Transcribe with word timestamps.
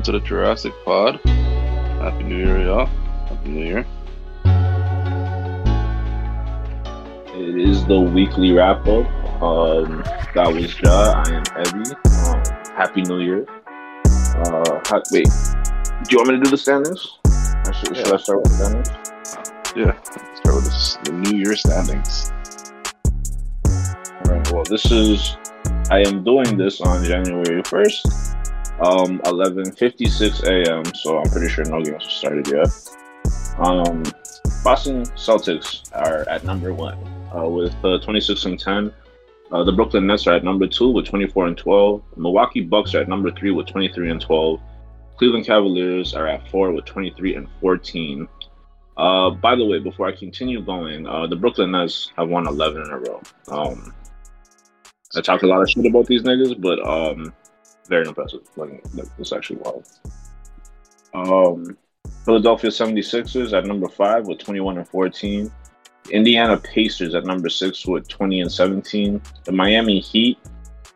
welcome 0.00 0.14
to 0.14 0.18
the 0.18 0.26
Jurassic 0.26 0.72
Pod. 0.82 1.20
Happy 2.00 2.24
New 2.24 2.38
Year, 2.38 2.62
y'all. 2.62 2.86
Happy 3.26 3.50
New 3.50 3.66
Year. 3.66 3.86
It 7.34 7.68
is 7.68 7.84
the 7.84 8.00
weekly 8.00 8.52
wrap 8.52 8.80
up. 8.86 9.06
Um, 9.42 10.02
that 10.34 10.50
was 10.50 10.74
Jah. 10.74 11.22
I 11.26 11.34
am 11.34 11.44
Ebby. 11.44 11.92
Um, 12.24 12.74
happy 12.74 13.02
New 13.02 13.20
Year. 13.20 13.44
Uh, 14.40 14.80
ha- 14.86 15.02
wait, 15.10 15.28
do 16.04 16.10
you 16.10 16.16
want 16.16 16.28
me 16.28 16.36
to 16.36 16.40
do 16.44 16.50
the 16.50 16.56
standings? 16.56 17.18
I 17.26 17.72
should, 17.72 17.96
should 17.96 18.14
I 18.14 18.16
start 18.16 18.42
with 18.42 18.52
the 18.52 18.64
standings? 18.64 18.88
Yeah, 19.76 20.00
start 20.36 20.54
with 20.56 20.64
this, 20.64 20.96
the 21.04 21.12
New 21.12 21.36
Year 21.36 21.54
standings. 21.56 22.32
All 24.24 24.34
right. 24.34 24.50
Well, 24.50 24.64
this 24.64 24.90
is. 24.90 25.36
I 25.90 25.98
am 26.06 26.24
doing 26.24 26.56
this 26.56 26.80
on 26.80 27.04
January 27.04 27.62
first, 27.64 28.06
um, 28.80 29.20
11:56 29.20 30.42
a.m. 30.44 30.84
So 30.94 31.18
I'm 31.18 31.30
pretty 31.30 31.48
sure 31.48 31.64
no 31.64 31.82
games 31.82 32.04
have 32.04 32.12
started 32.12 32.48
yet. 32.48 32.68
Um, 33.58 34.02
Boston 34.64 35.02
Celtics 35.16 35.90
are 35.94 36.28
at 36.28 36.44
number 36.44 36.72
one 36.72 36.98
uh, 37.34 37.48
with 37.48 37.74
uh, 37.84 37.98
26 37.98 38.44
and 38.46 38.58
10. 38.58 38.92
Uh, 39.52 39.64
the 39.64 39.72
Brooklyn 39.72 40.06
Nets 40.06 40.26
are 40.26 40.34
at 40.34 40.44
number 40.44 40.66
two 40.66 40.90
with 40.90 41.06
24 41.06 41.48
and 41.48 41.58
12. 41.58 42.02
Milwaukee 42.16 42.60
Bucks 42.60 42.94
are 42.94 43.00
at 43.00 43.08
number 43.08 43.30
three 43.32 43.50
with 43.50 43.66
23 43.66 44.10
and 44.10 44.20
12. 44.20 44.60
Cleveland 45.16 45.44
Cavaliers 45.44 46.14
are 46.14 46.26
at 46.26 46.48
four 46.48 46.72
with 46.72 46.84
23 46.84 47.34
and 47.34 47.48
14. 47.60 48.28
Uh, 48.96 49.30
by 49.30 49.54
the 49.56 49.64
way, 49.64 49.78
before 49.78 50.06
I 50.06 50.12
continue 50.12 50.62
going, 50.62 51.06
uh, 51.06 51.26
the 51.26 51.36
Brooklyn 51.36 51.72
Nets 51.72 52.12
have 52.16 52.28
won 52.28 52.46
11 52.46 52.82
in 52.82 52.90
a 52.90 52.98
row. 52.98 53.20
Um, 53.48 53.94
I 55.16 55.20
talk 55.20 55.42
a 55.42 55.46
lot 55.46 55.62
of 55.62 55.70
shit 55.70 55.86
about 55.86 56.06
these 56.06 56.22
niggas, 56.22 56.60
but 56.60 56.78
um, 56.86 57.32
very 57.90 58.06
impressive. 58.06 58.40
Like, 58.56 58.82
it's 59.18 59.32
actually 59.32 59.56
wild. 59.56 59.86
Um, 61.12 61.76
Philadelphia 62.24 62.70
76ers 62.70 63.52
at 63.52 63.66
number 63.66 63.88
five 63.88 64.26
with 64.26 64.38
21 64.38 64.78
and 64.78 64.88
14. 64.88 65.52
Indiana 66.10 66.56
Pacers 66.56 67.14
at 67.14 67.24
number 67.24 67.48
six 67.48 67.84
with 67.86 68.08
20 68.08 68.40
and 68.40 68.52
17. 68.52 69.20
The 69.44 69.52
Miami 69.52 70.00
Heat 70.00 70.38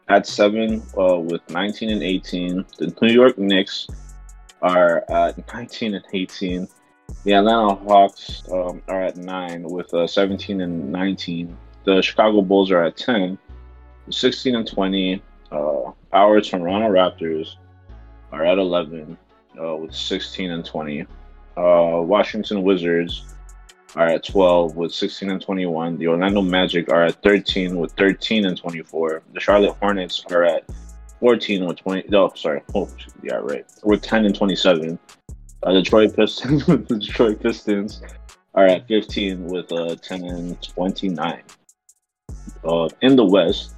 at 0.08 0.26
seven 0.26 0.82
uh, 0.98 1.18
with 1.18 1.42
19 1.50 1.90
and 1.90 2.02
18. 2.02 2.64
The 2.78 2.94
New 3.02 3.12
York 3.12 3.36
Knicks 3.36 3.86
are 4.62 5.04
at 5.10 5.36
19 5.54 5.94
and 5.94 6.04
18. 6.12 6.68
The 7.24 7.32
Atlanta 7.34 7.74
Hawks 7.74 8.42
um, 8.50 8.82
are 8.88 9.02
at 9.02 9.16
nine 9.16 9.64
with 9.64 9.92
uh, 9.92 10.06
17 10.06 10.60
and 10.60 10.90
19. 10.90 11.56
The 11.84 12.00
Chicago 12.00 12.40
Bulls 12.40 12.70
are 12.70 12.82
at 12.82 12.96
10, 12.96 13.38
16 14.10 14.56
and 14.56 14.66
20. 14.66 15.22
Uh, 15.52 15.92
our 16.14 16.40
Toronto 16.40 16.88
Raptors 16.88 17.56
are 18.32 18.44
at 18.44 18.58
11 18.58 19.18
uh, 19.60 19.76
with 19.76 19.94
16 19.94 20.50
and 20.50 20.64
20. 20.64 21.02
Uh, 21.02 21.06
Washington 21.56 22.62
Wizards 22.62 23.24
are 23.96 24.06
at 24.06 24.24
12 24.24 24.76
with 24.76 24.92
16 24.92 25.30
and 25.30 25.42
21. 25.42 25.98
The 25.98 26.08
Orlando 26.08 26.42
Magic 26.42 26.90
are 26.90 27.04
at 27.04 27.22
13 27.22 27.76
with 27.76 27.92
13 27.92 28.46
and 28.46 28.56
24. 28.56 29.22
The 29.32 29.40
Charlotte 29.40 29.76
Hornets 29.80 30.24
are 30.30 30.44
at 30.44 30.64
14 31.20 31.66
with 31.66 31.78
20. 31.78 32.08
No, 32.08 32.32
sorry. 32.34 32.62
Oh, 32.74 32.88
yeah, 33.22 33.36
right. 33.36 33.64
With 33.82 34.02
10 34.02 34.26
and 34.26 34.34
27. 34.34 34.98
Uh, 35.62 35.72
Detroit 35.72 36.14
Pistons, 36.14 36.66
the 36.66 36.76
Detroit 36.76 37.40
Pistons 37.40 38.02
are 38.54 38.66
at 38.66 38.86
15 38.86 39.46
with 39.46 39.70
uh, 39.72 39.96
10 39.96 40.24
and 40.24 40.62
29. 40.62 41.42
Uh, 42.64 42.88
in 43.00 43.16
the 43.16 43.24
West, 43.24 43.73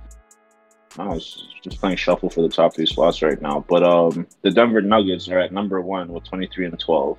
I 0.98 1.08
was 1.08 1.48
just 1.62 1.80
playing 1.80 1.96
shuffle 1.96 2.30
for 2.30 2.42
the 2.42 2.48
top 2.48 2.74
three 2.74 2.86
spots 2.86 3.22
right 3.22 3.40
now, 3.40 3.64
but 3.68 3.82
um, 3.82 4.26
the 4.42 4.50
Denver 4.50 4.80
Nuggets 4.80 5.28
are 5.28 5.38
at 5.38 5.52
number 5.52 5.80
one 5.80 6.08
with 6.08 6.24
23 6.24 6.66
and 6.66 6.78
12. 6.78 7.18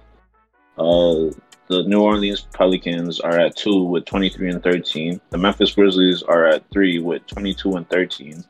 Uh, 0.78 1.34
the 1.68 1.84
New 1.84 2.02
Orleans 2.02 2.48
Pelicans 2.54 3.20
are 3.20 3.38
at 3.38 3.56
two 3.56 3.84
with 3.84 4.06
23 4.06 4.52
and 4.52 4.64
13. 4.64 5.20
The 5.30 5.38
Memphis 5.38 5.74
Grizzlies 5.74 6.24
are 6.24 6.48
at 6.48 6.64
three 6.72 7.00
with 7.00 7.26
22 7.28 7.74
and 7.74 7.90
13. 7.90 8.44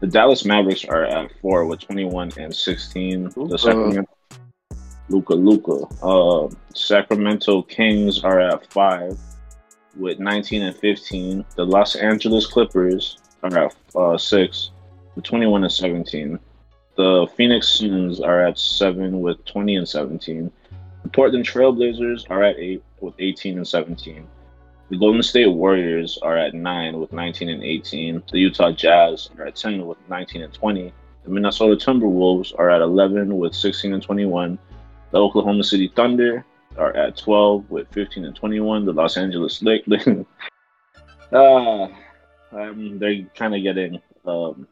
The 0.00 0.06
Dallas 0.06 0.44
Mavericks 0.44 0.84
are 0.84 1.04
at 1.04 1.30
four 1.40 1.64
with 1.66 1.80
21 1.80 2.32
and 2.38 2.54
16. 2.54 3.30
The 3.48 3.58
Sacramento 3.58 4.10
Luca 5.08 5.34
Luca. 5.34 5.86
Uh, 6.02 6.48
Sacramento 6.74 7.62
Kings 7.62 8.24
are 8.24 8.40
at 8.40 8.70
five 8.72 9.16
with 9.96 10.18
19 10.18 10.62
and 10.62 10.76
15. 10.76 11.44
The 11.54 11.64
Los 11.64 11.94
Angeles 11.94 12.46
Clippers 12.46 13.18
are 13.42 13.66
at 13.66 13.76
uh, 13.94 14.18
six 14.18 14.70
with 15.14 15.24
21 15.24 15.64
and 15.64 15.72
17. 15.72 16.38
The 16.96 17.26
Phoenix 17.36 17.68
Suns 17.68 18.20
are 18.20 18.46
at 18.46 18.58
seven 18.58 19.20
with 19.20 19.44
20 19.44 19.76
and 19.76 19.88
17. 19.88 20.50
The 21.02 21.08
Portland 21.10 21.44
Trailblazers 21.46 22.30
are 22.30 22.42
at 22.42 22.56
eight 22.58 22.82
with 23.00 23.14
18 23.18 23.58
and 23.58 23.68
17. 23.68 24.26
The 24.88 24.98
Golden 24.98 25.22
State 25.22 25.48
Warriors 25.48 26.16
are 26.22 26.36
at 26.36 26.54
nine 26.54 26.98
with 26.98 27.12
19 27.12 27.48
and 27.48 27.62
18. 27.62 28.22
The 28.30 28.38
Utah 28.38 28.72
Jazz 28.72 29.30
are 29.38 29.46
at 29.46 29.56
10 29.56 29.84
with 29.86 29.98
19 30.08 30.42
and 30.42 30.52
20. 30.52 30.92
The 31.24 31.30
Minnesota 31.30 31.74
Timberwolves 31.74 32.52
are 32.56 32.70
at 32.70 32.80
11 32.80 33.36
with 33.36 33.54
16 33.54 33.92
and 33.92 34.02
21. 34.02 34.58
The 35.10 35.18
Oklahoma 35.18 35.64
City 35.64 35.92
Thunder 35.94 36.44
are 36.78 36.94
at 36.94 37.16
12 37.16 37.68
with 37.70 37.88
15 37.90 38.24
and 38.24 38.36
21. 38.36 38.84
The 38.84 38.92
Los 38.92 39.16
Angeles 39.16 39.60
Lakers, 39.62 40.06
uh, 41.32 41.88
um, 42.56 42.98
they're 42.98 43.22
kind 43.34 43.54
of 43.54 43.62
getting. 43.62 44.00
Um, 44.24 44.66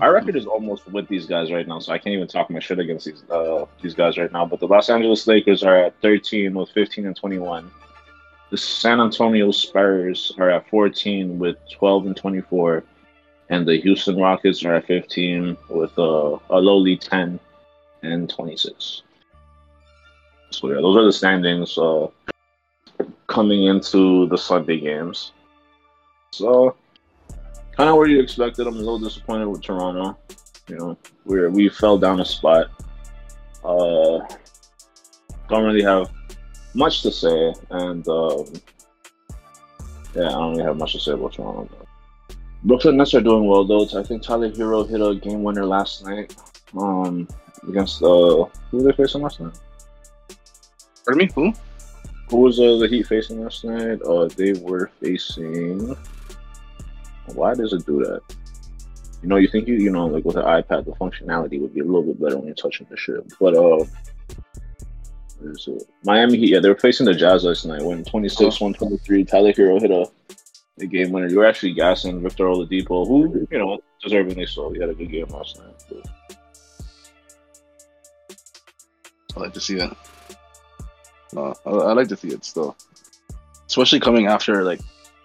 our 0.00 0.12
record 0.12 0.36
is 0.36 0.46
almost 0.46 0.86
with 0.88 1.08
these 1.08 1.26
guys 1.26 1.50
right 1.50 1.66
now, 1.66 1.78
so 1.78 1.92
I 1.92 1.98
can't 1.98 2.14
even 2.14 2.28
talk 2.28 2.50
my 2.50 2.60
shit 2.60 2.78
against 2.78 3.06
these 3.06 3.24
uh, 3.30 3.64
these 3.80 3.94
guys 3.94 4.18
right 4.18 4.30
now. 4.30 4.46
But 4.46 4.60
the 4.60 4.66
Los 4.66 4.90
Angeles 4.90 5.26
Lakers 5.26 5.62
are 5.62 5.76
at 5.76 6.00
13 6.02 6.54
with 6.54 6.70
15 6.70 7.06
and 7.06 7.16
21. 7.16 7.70
The 8.50 8.56
San 8.58 9.00
Antonio 9.00 9.50
Spurs 9.50 10.32
are 10.38 10.50
at 10.50 10.68
14 10.68 11.38
with 11.38 11.56
12 11.70 12.06
and 12.06 12.16
24, 12.16 12.84
and 13.48 13.66
the 13.66 13.80
Houston 13.80 14.18
Rockets 14.18 14.64
are 14.64 14.74
at 14.74 14.86
15 14.86 15.56
with 15.70 15.98
uh, 15.98 16.38
a 16.50 16.58
lowly 16.58 16.96
10 16.96 17.40
and 18.02 18.28
26. 18.28 19.02
So 20.50 20.68
yeah, 20.68 20.74
those 20.74 20.96
are 20.96 21.04
the 21.04 21.12
standings 21.12 21.78
uh, 21.78 22.08
coming 23.26 23.64
into 23.64 24.28
the 24.28 24.36
Sunday 24.36 24.80
games. 24.80 25.32
So 26.32 26.76
kind 27.76 27.88
of 27.88 27.96
where 27.96 28.06
you 28.06 28.20
expected. 28.20 28.66
I'm 28.66 28.74
a 28.74 28.78
little 28.78 28.98
disappointed 28.98 29.48
with 29.48 29.62
Toronto. 29.62 30.18
You 30.68 30.76
know, 30.76 30.98
we 31.24 31.48
we 31.48 31.68
fell 31.68 31.98
down 31.98 32.20
a 32.20 32.24
spot. 32.24 32.70
Uh, 33.64 34.20
don't 35.48 35.64
really 35.64 35.82
have 35.82 36.10
much 36.74 37.02
to 37.02 37.12
say, 37.12 37.54
and 37.70 38.06
um, 38.08 38.52
yeah, 40.14 40.26
I 40.26 40.30
don't 40.30 40.52
really 40.52 40.64
have 40.64 40.76
much 40.76 40.92
to 40.92 41.00
say 41.00 41.12
about 41.12 41.32
Toronto. 41.34 41.68
But 41.70 41.86
Brooklyn 42.64 42.96
Nets 42.96 43.14
are 43.14 43.20
doing 43.20 43.46
well 43.46 43.64
though. 43.64 43.86
I 43.98 44.02
think 44.02 44.22
Tyler 44.22 44.50
Herro 44.50 44.88
hit 44.88 45.00
a 45.00 45.14
game 45.14 45.42
winner 45.42 45.66
last 45.66 46.04
night 46.04 46.36
um, 46.78 47.28
against 47.68 48.02
uh, 48.02 48.44
who 48.70 48.78
were 48.78 48.82
they 48.82 48.92
facing 48.92 49.22
last 49.22 49.40
night? 49.40 49.58
Pardon 51.04 51.26
me? 51.26 51.30
Who? 51.34 51.52
Who 52.30 52.36
was 52.38 52.58
uh, 52.60 52.76
the 52.76 52.88
Heat 52.88 53.06
facing 53.06 53.42
last 53.42 53.64
night? 53.64 54.00
Uh, 54.02 54.28
they 54.36 54.52
were 54.54 54.90
facing. 55.00 55.96
Why 57.34 57.54
does 57.54 57.72
it 57.72 57.86
do 57.86 58.04
that? 58.04 58.20
You 59.22 59.28
know, 59.28 59.36
you 59.36 59.48
think 59.48 59.68
you 59.68 59.74
you 59.74 59.90
know 59.90 60.06
like 60.06 60.24
with 60.24 60.36
an 60.36 60.44
iPad, 60.44 60.84
the 60.84 60.92
functionality 60.92 61.60
would 61.60 61.74
be 61.74 61.80
a 61.80 61.84
little 61.84 62.02
bit 62.02 62.20
better 62.20 62.36
when 62.36 62.46
you're 62.46 62.54
touching 62.54 62.86
the 62.90 62.96
shit. 62.96 63.32
But 63.38 63.56
uh, 63.56 63.84
Miami 66.04 66.38
Heat. 66.38 66.50
Yeah, 66.50 66.60
they 66.60 66.68
were 66.68 66.74
facing 66.74 67.06
the 67.06 67.14
Jazz 67.14 67.44
last 67.44 67.64
night. 67.64 67.82
When 67.82 68.04
26, 68.04 68.60
123, 68.60 69.24
Tyler 69.24 69.52
Herro 69.52 69.80
hit 69.80 69.90
a 69.90 70.10
the 70.78 70.86
game 70.86 71.12
winner. 71.12 71.28
You 71.28 71.38
were 71.38 71.46
actually 71.46 71.74
gassing 71.74 72.22
Victor 72.22 72.44
Oladipo, 72.44 73.06
who 73.06 73.46
you 73.50 73.58
know 73.58 73.80
deservingly 74.04 74.48
so. 74.48 74.70
He 74.70 74.80
had 74.80 74.90
a 74.90 74.94
good 74.94 75.10
game 75.10 75.26
last 75.28 75.58
night. 75.58 75.84
But 75.88 76.06
I 79.36 79.40
like 79.40 79.52
to 79.54 79.60
see 79.60 79.76
that. 79.76 79.96
No, 81.32 81.54
I, 81.66 81.70
I 81.70 81.92
like 81.92 82.08
to 82.08 82.16
see 82.16 82.28
it 82.28 82.44
still, 82.44 82.76
especially 83.66 84.00
coming 84.00 84.26
after 84.26 84.64
like 84.64 84.80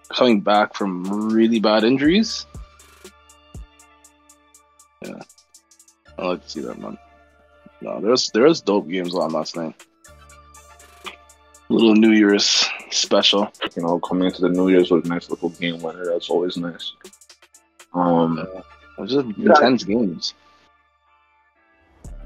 coming 0.10 0.42
back 0.42 0.74
from 0.74 1.04
really 1.34 1.60
bad 1.60 1.84
injuries. 1.84 2.46
Yeah, 5.04 5.22
I 6.18 6.26
like 6.28 6.44
to 6.44 6.50
see 6.50 6.62
that, 6.62 6.80
man. 6.80 6.98
No, 7.82 8.02
there's 8.02 8.32
there's 8.34 8.62
dope 8.62 8.90
games 8.90 9.14
on 9.16 9.32
last 9.32 9.56
night. 9.56 9.76
Little 11.70 11.96
New 11.96 12.12
Year's 12.12 12.66
special. 12.92 13.52
you 13.76 13.84
know, 13.84 14.00
coming 14.00 14.26
into 14.28 14.42
the 14.42 14.50
New 14.50 14.70
Year's 14.70 14.90
with 14.90 15.06
a 15.06 15.10
nice 15.10 15.30
little 15.30 15.50
game 15.50 15.82
winner, 15.82 16.06
that's 16.06 16.30
always 16.30 16.58
nice. 16.58 16.94
Um, 17.94 18.40
It 18.98 19.02
was 19.02 19.12
just 19.12 19.38
intense 19.38 19.84
games. 19.84 20.34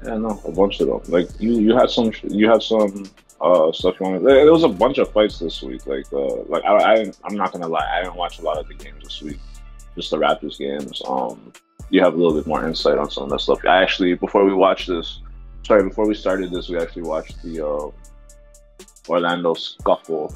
yeah, 0.04 0.16
no, 0.16 0.40
a 0.46 0.52
bunch 0.52 0.80
of 0.80 0.86
them. 0.88 1.00
Like 1.08 1.28
you, 1.40 1.58
you 1.58 1.76
had 1.76 1.90
some, 1.90 2.12
you 2.22 2.48
had 2.48 2.62
some 2.62 3.04
uh 3.42 3.72
stuff 3.72 3.96
you 3.98 4.06
wanted. 4.06 4.24
There 4.24 4.52
was 4.52 4.62
a 4.62 4.68
bunch 4.68 4.98
of 4.98 5.12
fights 5.12 5.38
this 5.38 5.62
week. 5.62 5.86
Like, 5.86 6.06
uh, 6.12 6.42
like 6.44 6.64
I, 6.64 6.76
I 6.76 7.12
I'm 7.24 7.36
not 7.36 7.52
gonna 7.52 7.68
lie, 7.68 7.88
I 7.92 8.02
didn't 8.02 8.16
watch 8.16 8.38
a 8.38 8.42
lot 8.42 8.58
of 8.58 8.68
the 8.68 8.74
games 8.74 9.02
this 9.02 9.20
week. 9.22 9.38
Just 9.96 10.10
the 10.10 10.18
Raptors 10.18 10.58
games. 10.58 11.02
Um, 11.06 11.52
you 11.90 12.02
have 12.02 12.14
a 12.14 12.16
little 12.16 12.34
bit 12.34 12.46
more 12.46 12.66
insight 12.66 12.96
on 12.98 13.10
some 13.10 13.24
of 13.24 13.30
that 13.30 13.40
stuff. 13.40 13.58
I 13.66 13.82
actually, 13.82 14.14
before 14.14 14.44
we 14.44 14.54
watched 14.54 14.88
this, 14.88 15.20
sorry, 15.66 15.86
before 15.86 16.06
we 16.06 16.14
started 16.14 16.50
this, 16.50 16.68
we 16.68 16.78
actually 16.78 17.02
watched 17.02 17.42
the 17.42 17.66
uh, 17.66 17.90
Orlando 19.08 19.54
scuffle. 19.54 20.34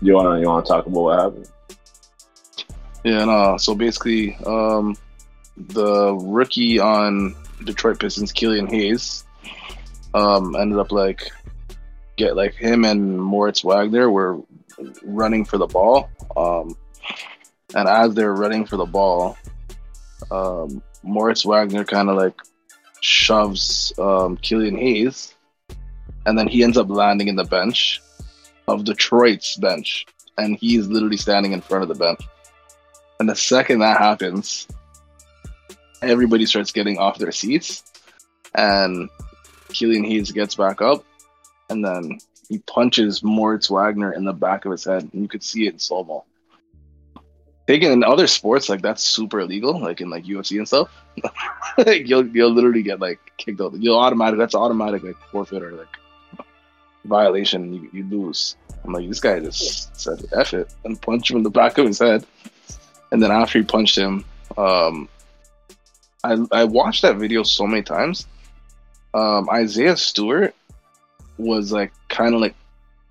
You 0.00 0.14
wanna 0.14 0.40
you 0.40 0.46
wanna 0.46 0.66
talk 0.66 0.86
about 0.86 1.02
what 1.02 1.20
happened? 1.20 1.48
Yeah, 3.04 3.24
no. 3.24 3.56
So 3.58 3.74
basically, 3.74 4.36
um, 4.46 4.96
the 5.56 6.14
rookie 6.14 6.78
on 6.78 7.36
Detroit 7.64 8.00
Pistons, 8.00 8.32
Killian 8.32 8.66
Hayes, 8.66 9.24
um, 10.14 10.56
ended 10.56 10.78
up 10.78 10.92
like 10.92 11.30
get 12.22 12.36
like 12.36 12.54
him 12.54 12.84
and 12.84 13.20
Moritz 13.20 13.64
Wagner 13.64 14.10
were 14.10 14.40
running 15.02 15.44
for 15.44 15.58
the 15.58 15.66
ball. 15.66 16.08
Um, 16.36 16.76
and 17.74 17.88
as 17.88 18.14
they're 18.14 18.34
running 18.34 18.64
for 18.64 18.76
the 18.76 18.86
ball, 18.86 19.36
um, 20.30 20.82
Moritz 21.02 21.44
Wagner 21.44 21.84
kind 21.84 22.08
of 22.08 22.16
like 22.16 22.38
shoves 23.00 23.92
um, 23.98 24.36
Killian 24.36 24.76
Hayes, 24.76 25.34
and 26.26 26.38
then 26.38 26.46
he 26.46 26.62
ends 26.62 26.78
up 26.78 26.88
landing 26.88 27.28
in 27.28 27.36
the 27.36 27.44
bench 27.44 28.00
of 28.68 28.84
Detroit's 28.84 29.56
bench, 29.56 30.06
and 30.38 30.56
he's 30.56 30.86
literally 30.86 31.16
standing 31.16 31.52
in 31.52 31.60
front 31.60 31.82
of 31.82 31.88
the 31.88 31.94
bench. 31.94 32.20
And 33.18 33.28
the 33.28 33.36
second 33.36 33.80
that 33.80 33.98
happens, 33.98 34.68
everybody 36.00 36.46
starts 36.46 36.72
getting 36.72 36.98
off 36.98 37.18
their 37.18 37.32
seats, 37.32 37.82
and 38.54 39.08
Killian 39.72 40.04
Hayes 40.04 40.30
gets 40.30 40.54
back 40.54 40.80
up, 40.80 41.04
and 41.72 41.84
then 41.84 42.18
he 42.48 42.58
punches 42.58 43.22
Moritz 43.22 43.70
Wagner 43.70 44.12
in 44.12 44.24
the 44.24 44.32
back 44.32 44.64
of 44.64 44.72
his 44.72 44.84
head, 44.84 45.08
and 45.12 45.22
you 45.22 45.28
could 45.28 45.42
see 45.42 45.66
it 45.66 45.72
in 45.72 45.78
slow 45.78 46.04
mo. 46.04 46.24
Taken 47.66 47.92
in 47.92 48.04
other 48.04 48.26
sports, 48.26 48.68
like 48.68 48.82
that's 48.82 49.02
super 49.02 49.40
illegal, 49.40 49.80
like 49.80 50.00
in 50.00 50.10
like 50.10 50.24
UFC 50.24 50.58
and 50.58 50.68
stuff. 50.68 50.90
like 51.78 52.08
you'll 52.08 52.26
you'll 52.28 52.52
literally 52.52 52.82
get 52.82 53.00
like 53.00 53.20
kicked 53.38 53.60
out. 53.60 53.72
You'll 53.74 53.98
automatic. 53.98 54.38
That's 54.38 54.54
automatic 54.54 55.02
like 55.02 55.16
forfeit 55.30 55.62
or 55.62 55.72
like 55.72 56.46
violation. 57.04 57.72
You, 57.72 57.88
you 57.92 58.04
lose. 58.04 58.56
I'm 58.84 58.92
like 58.92 59.08
this 59.08 59.20
guy 59.20 59.40
just 59.40 59.96
said 59.96 60.24
F 60.36 60.54
it 60.54 60.74
and 60.84 61.00
punch 61.00 61.30
him 61.30 61.38
in 61.38 61.42
the 61.44 61.50
back 61.50 61.78
of 61.78 61.86
his 61.86 62.00
head, 62.00 62.26
and 63.12 63.22
then 63.22 63.30
after 63.30 63.60
he 63.60 63.64
punched 63.64 63.96
him, 63.96 64.24
um, 64.58 65.08
I 66.24 66.36
I 66.50 66.64
watched 66.64 67.02
that 67.02 67.16
video 67.16 67.44
so 67.44 67.66
many 67.66 67.82
times. 67.82 68.26
Um, 69.14 69.48
Isaiah 69.50 69.96
Stewart 69.96 70.54
was 71.42 71.72
like 71.72 71.92
kind 72.08 72.34
of 72.34 72.40
like 72.40 72.54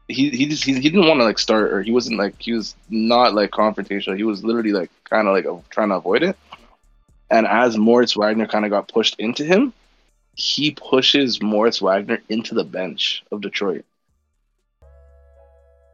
he 0.08 0.30
he 0.30 0.46
just 0.46 0.64
he, 0.64 0.74
he 0.74 0.90
didn't 0.90 1.08
want 1.08 1.20
to 1.20 1.26
like 1.26 1.40
start 1.40 1.72
or 1.72 1.82
he 1.82 1.92
wasn't 1.92 2.18
like 2.18 2.36
he 2.40 2.54
was 2.54 2.76
not 2.90 3.34
like 3.34 3.52
confrontational. 3.52 4.18
He 4.18 4.24
was 4.24 4.44
literally 4.44 4.72
like 4.72 4.90
kind 5.10 5.28
of 5.28 5.34
like 5.34 5.70
trying 5.70 5.90
to 5.90 5.96
avoid 5.96 6.24
it. 6.24 6.38
And 7.30 7.48
as 7.48 7.78
Moritz 7.78 8.16
Wagner 8.16 8.46
kind 8.46 8.66
of 8.66 8.72
got 8.72 8.90
pushed 8.90 9.16
into 9.20 9.46
him, 9.46 9.74
he 10.36 10.72
pushes 10.72 11.42
Moritz 11.42 11.82
Wagner 11.82 12.20
into 12.30 12.56
the 12.56 12.64
bench 12.64 13.24
of 13.32 13.42
Detroit. 13.42 13.86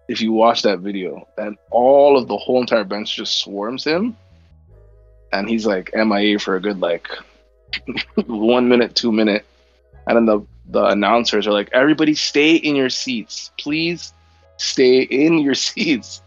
If 0.07 0.21
you 0.21 0.31
watch 0.31 0.61
that 0.61 0.79
video, 0.79 1.27
and 1.37 1.57
all 1.69 2.17
of 2.17 2.27
the 2.27 2.37
whole 2.37 2.61
entire 2.61 2.85
bench 2.85 3.15
just 3.15 3.39
swarms 3.39 3.83
him, 3.83 4.15
and 5.33 5.49
he's 5.49 5.65
like 5.65 5.91
MIA 5.93 6.39
for 6.39 6.55
a 6.55 6.61
good 6.61 6.79
like 6.79 7.07
one 8.25 8.69
minute, 8.69 8.95
two 8.95 9.11
minute, 9.11 9.45
and 10.07 10.15
then 10.15 10.25
the 10.25 10.39
the 10.69 10.85
announcers 10.85 11.47
are 11.47 11.51
like, 11.51 11.69
everybody 11.73 12.13
stay 12.13 12.55
in 12.55 12.75
your 12.75 12.89
seats. 12.89 13.51
Please 13.57 14.13
stay 14.57 15.01
in 15.01 15.39
your 15.39 15.55
seats. 15.55 16.21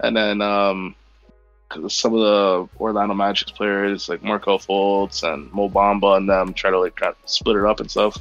And 0.00 0.16
then 0.16 0.40
um, 0.40 0.94
some 1.88 2.14
of 2.14 2.20
the 2.20 2.68
Orlando 2.80 3.14
Magic's 3.14 3.52
players, 3.52 4.08
like 4.08 4.22
Markelle 4.22 4.58
Fultz 4.58 5.22
and 5.22 5.50
Mo 5.52 5.68
Bamba 5.68 6.16
and 6.16 6.28
them, 6.28 6.52
try 6.52 6.70
to 6.70 6.78
like 6.78 6.98
split 7.24 7.56
it 7.56 7.64
up 7.64 7.80
and 7.80 7.90
stuff. 7.90 8.16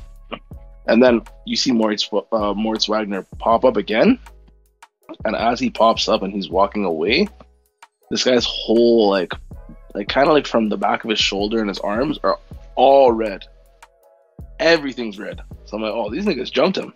And 0.88 1.02
then 1.02 1.22
you 1.46 1.56
see 1.56 1.72
Moritz, 1.72 2.10
uh, 2.32 2.54
Moritz 2.54 2.88
Wagner 2.88 3.26
pop 3.40 3.66
up 3.66 3.78
again. 3.78 4.20
And 5.26 5.36
as 5.36 5.60
he 5.60 5.70
pops 5.70 6.08
up 6.08 6.24
and 6.24 6.34
he's 6.34 6.50
walking 6.50 6.86
away, 6.86 7.28
this 8.10 8.24
guy's 8.24 8.46
whole, 8.46 9.10
like, 9.10 9.34
like 9.94 10.08
kind 10.08 10.28
of 10.28 10.34
like 10.34 10.48
from 10.48 10.70
the 10.70 10.78
back 10.78 11.04
of 11.04 11.10
his 11.10 11.20
shoulder 11.20 11.60
and 11.60 11.68
his 11.68 11.80
arms 11.80 12.18
are 12.24 12.40
all 12.76 13.12
red 13.12 13.46
everything's 14.62 15.20
red. 15.20 15.42
So 15.66 15.76
I'm 15.76 15.84
like, 15.84 15.92
oh, 15.94 16.10
these 16.10 16.26
niggas 16.26 16.52
jumped 16.52 16.78
him. 16.78 16.94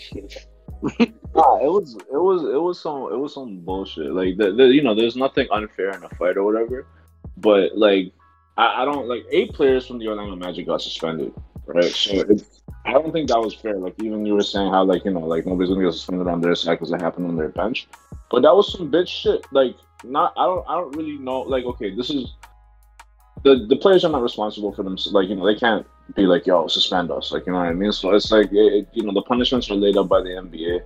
nah, 1.34 1.58
it 1.58 1.70
was 1.70 1.96
it 1.96 2.16
was 2.16 2.42
it 2.44 2.60
was 2.60 2.80
some 2.80 3.12
it 3.12 3.18
was 3.18 3.34
some 3.34 3.58
bullshit. 3.60 4.12
Like 4.12 4.36
the, 4.36 4.52
the 4.52 4.66
you 4.66 4.82
know, 4.82 4.94
there's 4.94 5.16
nothing 5.16 5.48
unfair 5.50 5.90
in 5.90 6.04
a 6.04 6.08
fight 6.10 6.36
or 6.36 6.44
whatever. 6.44 6.86
But 7.36 7.76
like 7.76 8.12
I, 8.56 8.82
I 8.82 8.84
don't 8.84 9.08
like 9.08 9.24
eight 9.30 9.52
players 9.52 9.86
from 9.86 9.98
the 9.98 10.08
Orlando 10.08 10.36
Magic 10.36 10.66
got 10.66 10.80
suspended, 10.80 11.34
right? 11.66 11.84
So 11.84 12.24
I 12.84 12.92
don't 12.92 13.12
think 13.12 13.28
that 13.28 13.40
was 13.40 13.54
fair. 13.54 13.76
Like 13.76 13.94
even 14.02 14.24
you 14.24 14.34
were 14.34 14.42
saying 14.42 14.70
how 14.70 14.84
like 14.84 15.04
you 15.04 15.10
know 15.10 15.20
like 15.20 15.46
nobody's 15.46 15.70
gonna 15.70 15.84
get 15.84 15.92
suspended 15.92 16.28
on 16.28 16.40
their 16.40 16.54
side 16.54 16.74
because 16.74 16.92
it 16.92 17.00
happened 17.00 17.26
on 17.26 17.36
their 17.36 17.48
bench, 17.48 17.88
but 18.30 18.42
that 18.42 18.54
was 18.54 18.72
some 18.72 18.90
bitch 18.90 19.08
shit. 19.08 19.44
Like 19.52 19.76
not 20.04 20.32
I 20.36 20.44
don't 20.44 20.64
I 20.68 20.74
don't 20.74 20.96
really 20.96 21.18
know. 21.18 21.40
Like 21.40 21.64
okay, 21.64 21.94
this 21.94 22.10
is 22.10 22.34
the 23.42 23.66
the 23.68 23.76
players 23.76 24.04
are 24.04 24.10
not 24.10 24.22
responsible 24.22 24.72
for 24.72 24.84
them. 24.84 24.96
Like 25.10 25.28
you 25.28 25.34
know, 25.34 25.46
they 25.46 25.58
can't 25.58 25.86
be 26.14 26.26
like, 26.26 26.46
"Yo, 26.46 26.66
suspend 26.68 27.10
us." 27.10 27.32
Like 27.32 27.46
you 27.46 27.52
know 27.52 27.58
what 27.58 27.68
I 27.68 27.72
mean. 27.72 27.92
So 27.92 28.14
it's 28.14 28.30
like 28.30 28.48
it, 28.52 28.88
you 28.92 29.02
know, 29.02 29.12
the 29.12 29.22
punishments 29.22 29.70
are 29.70 29.74
laid 29.74 29.96
out 29.96 30.08
by 30.08 30.20
the 30.20 30.30
NBA, 30.30 30.80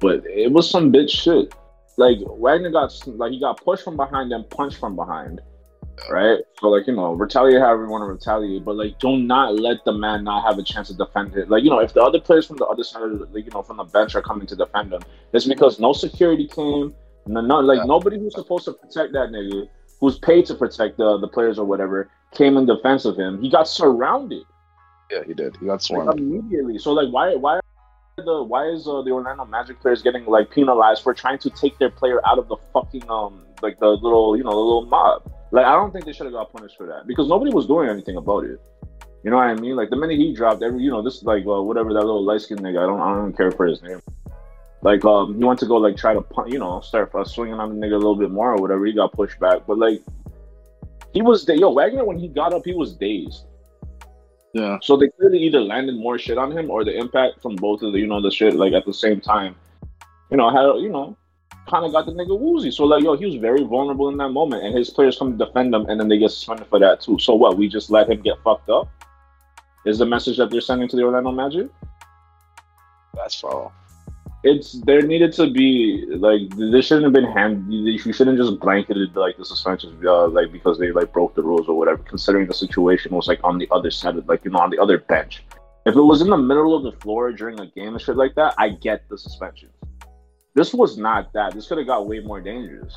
but 0.00 0.24
it 0.26 0.52
was 0.52 0.68
some 0.68 0.92
bitch 0.92 1.10
shit. 1.10 1.54
Like 1.96 2.18
Wagner 2.22 2.70
got 2.70 2.92
like 3.06 3.32
he 3.32 3.40
got 3.40 3.62
pushed 3.62 3.84
from 3.84 3.96
behind 3.96 4.32
and 4.32 4.48
punched 4.50 4.78
from 4.78 4.96
behind, 4.96 5.40
right? 6.10 6.40
So 6.60 6.68
like 6.68 6.86
you 6.86 6.94
know, 6.94 7.12
retaliate 7.12 7.60
however 7.60 7.84
you 7.84 7.90
want 7.90 8.02
to 8.02 8.12
retaliate, 8.12 8.64
but 8.64 8.76
like 8.76 8.98
do 8.98 9.16
not 9.16 9.58
let 9.58 9.84
the 9.84 9.92
man 9.92 10.24
not 10.24 10.44
have 10.44 10.58
a 10.58 10.62
chance 10.62 10.88
to 10.88 10.94
defend 10.94 11.34
it. 11.36 11.48
Like 11.48 11.64
you 11.64 11.70
know, 11.70 11.78
if 11.78 11.94
the 11.94 12.02
other 12.02 12.20
players 12.20 12.46
from 12.46 12.56
the 12.56 12.66
other 12.66 12.84
side 12.84 13.02
of 13.02 13.18
the, 13.18 13.26
like, 13.26 13.44
you 13.44 13.50
know 13.50 13.62
from 13.62 13.78
the 13.78 13.84
bench 13.84 14.14
are 14.14 14.22
coming 14.22 14.46
to 14.48 14.56
defend 14.56 14.92
him, 14.92 15.00
it's 15.32 15.46
because 15.46 15.80
no 15.80 15.92
security 15.92 16.46
came. 16.48 16.94
No, 17.26 17.40
no 17.40 17.60
like 17.60 17.78
yeah. 17.78 17.84
nobody 17.84 18.18
who's 18.18 18.34
supposed 18.34 18.66
to 18.66 18.72
protect 18.72 19.12
that 19.12 19.30
nigga 19.30 19.68
who's 20.00 20.18
paid 20.18 20.46
to 20.46 20.54
protect 20.54 20.98
the 20.98 21.18
the 21.18 21.28
players 21.28 21.58
or 21.58 21.64
whatever, 21.64 22.10
came 22.34 22.56
in 22.56 22.66
defense 22.66 23.04
of 23.04 23.16
him. 23.16 23.40
He 23.40 23.50
got 23.50 23.68
surrounded. 23.68 24.42
Yeah, 25.10 25.22
he 25.24 25.34
did. 25.34 25.56
He 25.56 25.66
got 25.66 25.82
swarmed 25.82 26.08
like, 26.08 26.18
immediately. 26.18 26.78
So 26.78 26.92
like, 26.92 27.12
why 27.12 27.34
why 27.36 27.60
the 28.16 28.42
why 28.42 28.66
is 28.68 28.88
uh, 28.88 29.02
the 29.02 29.10
Orlando 29.10 29.44
Magic 29.44 29.80
players 29.80 30.02
getting 30.02 30.24
like 30.26 30.50
penalized 30.50 31.02
for 31.02 31.14
trying 31.14 31.38
to 31.38 31.50
take 31.50 31.78
their 31.78 31.90
player 31.90 32.26
out 32.26 32.38
of 32.38 32.48
the 32.48 32.56
fucking 32.72 33.08
um 33.10 33.44
like 33.62 33.78
the 33.78 33.88
little 33.88 34.36
you 34.36 34.42
know 34.42 34.50
the 34.50 34.56
little 34.56 34.86
mob? 34.86 35.30
Like 35.52 35.66
I 35.66 35.72
don't 35.72 35.92
think 35.92 36.04
they 36.04 36.12
should 36.12 36.26
have 36.26 36.32
got 36.32 36.52
punished 36.52 36.76
for 36.76 36.86
that 36.86 37.06
because 37.06 37.28
nobody 37.28 37.52
was 37.52 37.66
doing 37.66 37.88
anything 37.88 38.16
about 38.16 38.44
it. 38.44 38.60
You 39.22 39.30
know 39.30 39.36
what 39.36 39.46
I 39.46 39.54
mean? 39.54 39.76
Like 39.76 39.90
the 39.90 39.96
minute 39.96 40.18
he 40.18 40.32
dropped 40.32 40.62
every, 40.62 40.82
you 40.82 40.90
know, 40.90 41.02
this 41.02 41.22
like 41.22 41.44
well, 41.44 41.64
whatever 41.66 41.92
that 41.92 42.00
little 42.00 42.24
light 42.24 42.40
skinned 42.40 42.60
nigga. 42.60 42.82
I 42.82 42.86
don't, 42.86 43.00
I 43.00 43.14
don't 43.14 43.36
care 43.36 43.50
for 43.50 43.66
his 43.66 43.82
name. 43.82 44.00
Like 44.82 45.04
um, 45.04 45.36
he 45.36 45.44
went 45.44 45.58
to 45.60 45.66
go 45.66 45.76
like 45.76 45.96
try 45.96 46.14
to 46.14 46.24
you 46.46 46.58
know 46.58 46.80
start 46.80 47.14
uh, 47.14 47.24
swinging 47.24 47.54
on 47.54 47.68
the 47.78 47.86
nigga 47.86 47.94
a 47.94 47.98
little 47.98 48.16
bit 48.16 48.30
more 48.30 48.52
or 48.52 48.56
whatever. 48.56 48.86
He 48.86 48.92
got 48.92 49.12
pushed 49.12 49.38
back, 49.40 49.66
but 49.66 49.78
like 49.78 50.02
he 51.12 51.22
was 51.22 51.48
yo 51.48 51.72
Wagner 51.72 52.04
when 52.04 52.18
he 52.18 52.28
got 52.28 52.52
up, 52.52 52.62
he 52.64 52.74
was 52.74 52.94
dazed. 52.94 53.46
Yeah. 54.52 54.78
So 54.82 54.96
they 54.96 55.08
clearly 55.08 55.38
either 55.38 55.60
landed 55.60 55.96
more 55.96 56.18
shit 56.18 56.38
on 56.38 56.50
him 56.56 56.70
or 56.70 56.84
the 56.84 56.96
impact 56.96 57.42
from 57.42 57.56
both 57.56 57.82
of 57.82 57.92
the 57.92 57.98
you 57.98 58.06
know 58.06 58.20
the 58.20 58.30
shit 58.30 58.54
like 58.54 58.72
at 58.72 58.86
the 58.86 58.94
same 58.94 59.20
time. 59.20 59.54
You 60.30 60.36
know 60.36 60.50
had 60.50 60.80
you 60.82 60.88
know 60.88 61.16
kind 61.68 61.84
of 61.84 61.92
got 61.92 62.06
the 62.06 62.12
nigga 62.12 62.38
woozy. 62.38 62.70
So 62.70 62.84
like 62.84 63.02
yo, 63.02 63.16
he 63.16 63.26
was 63.26 63.34
very 63.36 63.64
vulnerable 63.64 64.08
in 64.08 64.16
that 64.18 64.30
moment, 64.30 64.64
and 64.64 64.76
his 64.76 64.90
players 64.90 65.18
come 65.18 65.36
to 65.36 65.44
defend 65.44 65.74
him, 65.74 65.86
and 65.86 66.00
then 66.00 66.08
they 66.08 66.18
get 66.18 66.30
suspended 66.30 66.66
for 66.68 66.78
that 66.78 67.00
too. 67.00 67.18
So 67.18 67.34
what? 67.34 67.56
We 67.56 67.68
just 67.68 67.90
let 67.90 68.08
him 68.08 68.22
get 68.22 68.42
fucked 68.42 68.70
up. 68.70 68.88
Is 69.84 69.98
the 69.98 70.06
message 70.06 70.36
that 70.38 70.50
they're 70.50 70.60
sending 70.60 70.88
to 70.88 70.96
the 70.96 71.02
Orlando 71.02 71.30
Magic? 71.30 71.68
That's 73.14 73.40
foul 73.40 73.72
it's 74.46 74.72
there 74.88 75.02
needed 75.02 75.32
to 75.32 75.50
be 75.50 76.06
like 76.08 76.42
this 76.56 76.86
shouldn't 76.86 77.04
have 77.04 77.12
been 77.12 77.30
hand. 77.30 77.72
You 77.72 77.98
shouldn't 77.98 78.38
just 78.38 78.60
blanketed 78.60 79.16
like 79.16 79.36
the 79.36 79.44
suspensions 79.44 80.04
uh, 80.04 80.28
like 80.28 80.52
because 80.52 80.78
they 80.78 80.92
like 80.92 81.12
broke 81.12 81.34
the 81.34 81.42
rules 81.42 81.68
or 81.68 81.76
whatever. 81.76 82.02
Considering 82.04 82.46
the 82.46 82.54
situation 82.54 83.12
was 83.12 83.26
like 83.26 83.40
on 83.42 83.58
the 83.58 83.68
other 83.72 83.90
side 83.90 84.16
of 84.16 84.28
like 84.28 84.44
you 84.44 84.52
know 84.52 84.60
on 84.60 84.70
the 84.70 84.78
other 84.78 84.98
bench. 84.98 85.44
If 85.84 85.96
it 85.96 86.00
was 86.00 86.20
in 86.20 86.30
the 86.30 86.36
middle 86.36 86.74
of 86.76 86.82
the 86.84 86.92
floor 87.00 87.32
during 87.32 87.58
a 87.60 87.66
game 87.66 87.94
and 87.94 88.00
shit 88.00 88.16
like 88.16 88.34
that, 88.36 88.54
I 88.58 88.70
get 88.70 89.08
the 89.08 89.18
suspension. 89.18 89.70
This 90.54 90.72
was 90.72 90.96
not 90.96 91.32
that. 91.32 91.54
This 91.54 91.66
could 91.66 91.78
have 91.78 91.86
got 91.86 92.06
way 92.06 92.20
more 92.20 92.40
dangerous. 92.40 92.96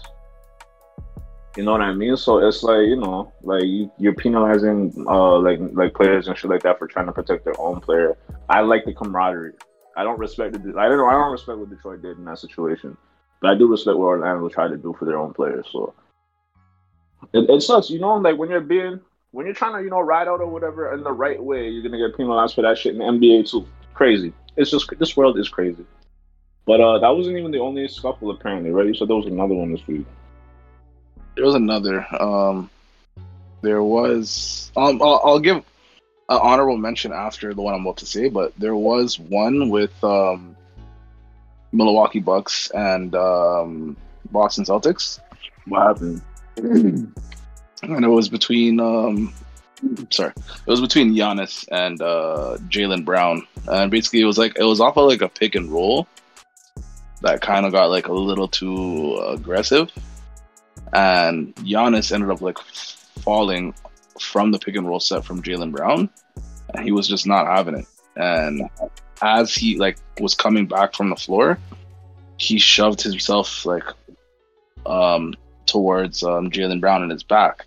You 1.58 1.64
know 1.64 1.72
what 1.72 1.82
I 1.82 1.94
mean? 1.94 2.16
So 2.16 2.38
it's 2.48 2.62
like 2.62 2.86
you 2.94 2.98
know, 2.98 3.34
like 3.42 3.64
you, 3.64 3.92
you're 3.98 4.14
penalizing 4.14 4.94
uh 5.08 5.38
like 5.40 5.60
like 5.74 5.96
players 5.96 6.28
and 6.28 6.38
shit 6.38 6.52
like 6.52 6.62
that 6.62 6.78
for 6.78 6.88
trying 6.88 7.08
to 7.08 7.12
protect 7.12 7.44
their 7.44 7.60
own 7.60 7.80
player. 7.80 8.18
I 8.50 8.62
like 8.62 8.86
the 8.86 8.94
camaraderie. 8.94 9.54
I 10.00 10.04
don't 10.04 10.18
respect 10.18 10.54
the. 10.54 10.80
I 10.80 10.88
don't. 10.88 11.10
I 11.10 11.12
don't 11.12 11.34
respect 11.34 11.58
what 11.58 11.70
Detroit 11.70 12.02
did 12.02 12.18
in 12.18 12.24
that 12.24 12.40
situation, 12.40 12.96
but 13.42 13.50
I 13.50 13.56
do 13.56 13.68
respect 13.68 13.98
what 13.98 14.06
Orlando 14.06 14.48
tried 14.48 14.70
to 14.70 14.78
do 14.78 14.96
for 14.98 15.04
their 15.04 15.18
own 15.18 15.34
players. 15.34 15.68
So 15.70 15.94
it, 17.34 17.50
it 17.50 17.62
sucks, 17.62 17.90
you 17.90 18.00
know. 18.00 18.16
Like 18.16 18.38
when 18.38 18.50
you're 18.50 18.62
being 18.62 19.02
when 19.32 19.46
you're 19.46 19.54
trying 19.54 19.74
to 19.74 19.84
you 19.84 19.90
know 19.90 20.00
ride 20.00 20.30
out 20.30 20.40
or 20.40 20.48
whatever 20.48 20.94
in 20.94 21.04
the 21.04 21.12
right 21.12 21.44
way, 21.44 21.68
you're 21.68 21.84
gonna 21.84 21.98
get 21.98 22.16
penalized 22.16 22.56
for 22.56 22.62
that 22.62 22.78
shit 22.78 22.96
in 22.96 23.00
the 23.00 23.04
NBA 23.04 23.52
too. 23.52 23.68
Crazy. 23.94 24.32
It's 24.56 24.72
just 24.72 24.90
this 24.98 25.18
world 25.18 25.38
is 25.38 25.50
crazy. 25.50 25.86
But 26.66 26.80
uh, 26.80 27.00
that 27.00 27.10
wasn't 27.10 27.38
even 27.38 27.52
the 27.52 27.60
only 27.60 27.86
scuffle 27.90 28.32
apparently, 28.32 28.72
right? 28.72 28.86
You 28.86 28.94
said 28.94 29.10
there 29.10 29.18
was 29.18 29.26
another 29.26 29.56
one 29.56 29.74
this 29.74 29.86
week. 29.86 30.06
There 31.36 31.44
was 31.44 31.56
another. 31.56 32.08
Um, 32.22 32.70
there 33.62 33.84
was. 33.84 34.72
Um, 34.78 35.02
I'll, 35.02 35.20
I'll 35.26 35.40
give 35.40 35.62
an 36.30 36.40
honorable 36.42 36.78
mention 36.78 37.12
after 37.12 37.54
the 37.54 37.62
one 37.62 37.74
I'm 37.74 37.82
about 37.82 37.98
to 37.98 38.06
say, 38.06 38.30
but 38.30 38.54
there 38.58 38.76
was 38.76 39.20
one 39.20 39.70
with 39.70 40.04
um, 40.04 40.56
Milwaukee 41.72 42.20
Bucks 42.20 42.72
and 42.72 43.14
um, 43.16 43.98
Boston 44.32 44.64
Celtics. 44.64 45.20
What 45.66 45.88
happened? 45.88 46.22
and 47.84 48.06
it 48.06 48.08
was 48.08 48.30
between 48.30 48.80
um 48.80 49.34
sorry 50.10 50.34
it 50.36 50.70
was 50.70 50.82
between 50.82 51.14
Giannis 51.14 51.68
and 51.72 52.02
uh 52.02 52.58
Jaylen 52.68 53.06
Brown 53.06 53.48
and 53.68 53.90
basically 53.90 54.22
it 54.22 54.26
was 54.26 54.38
like 54.38 54.58
it 54.58 54.64
was 54.64 54.82
off 54.82 54.98
of 54.98 55.08
like 55.08 55.22
a 55.22 55.30
pick 55.30 55.56
and 55.56 55.72
roll 55.72 56.08
that 57.22 57.42
kind 57.42 57.66
of 57.66 57.72
got 57.72 57.90
like 57.90 58.08
a 58.08 58.14
little 58.14 58.48
too 58.48 59.16
aggressive 59.28 59.90
and 60.94 61.56
Giannis 61.56 62.12
ended 62.12 62.30
up 62.30 62.42
like 62.42 62.58
falling 62.58 63.74
from 64.22 64.52
the 64.52 64.60
pick 64.60 64.76
and 64.76 64.88
roll 64.88 65.00
set 65.00 65.26
from 65.26 65.42
Jaylen 65.42 65.72
Brown 65.72 66.10
and 66.74 66.84
he 66.84 66.92
was 66.92 67.08
just 67.08 67.26
not 67.26 67.48
having 67.48 67.76
it 67.76 67.86
and 68.16 68.70
as 69.22 69.54
he 69.54 69.78
like 69.78 69.98
was 70.20 70.36
coming 70.36 70.68
back 70.68 70.94
from 70.94 71.10
the 71.10 71.16
floor 71.16 71.60
he 72.38 72.58
shoved 72.58 73.02
himself 73.02 73.66
like 73.66 73.84
um 74.86 75.36
towards 75.70 76.24
um, 76.24 76.50
Jaylen 76.50 76.82
Brown 76.82 77.04
in 77.04 77.10
his 77.10 77.24
back. 77.24 77.66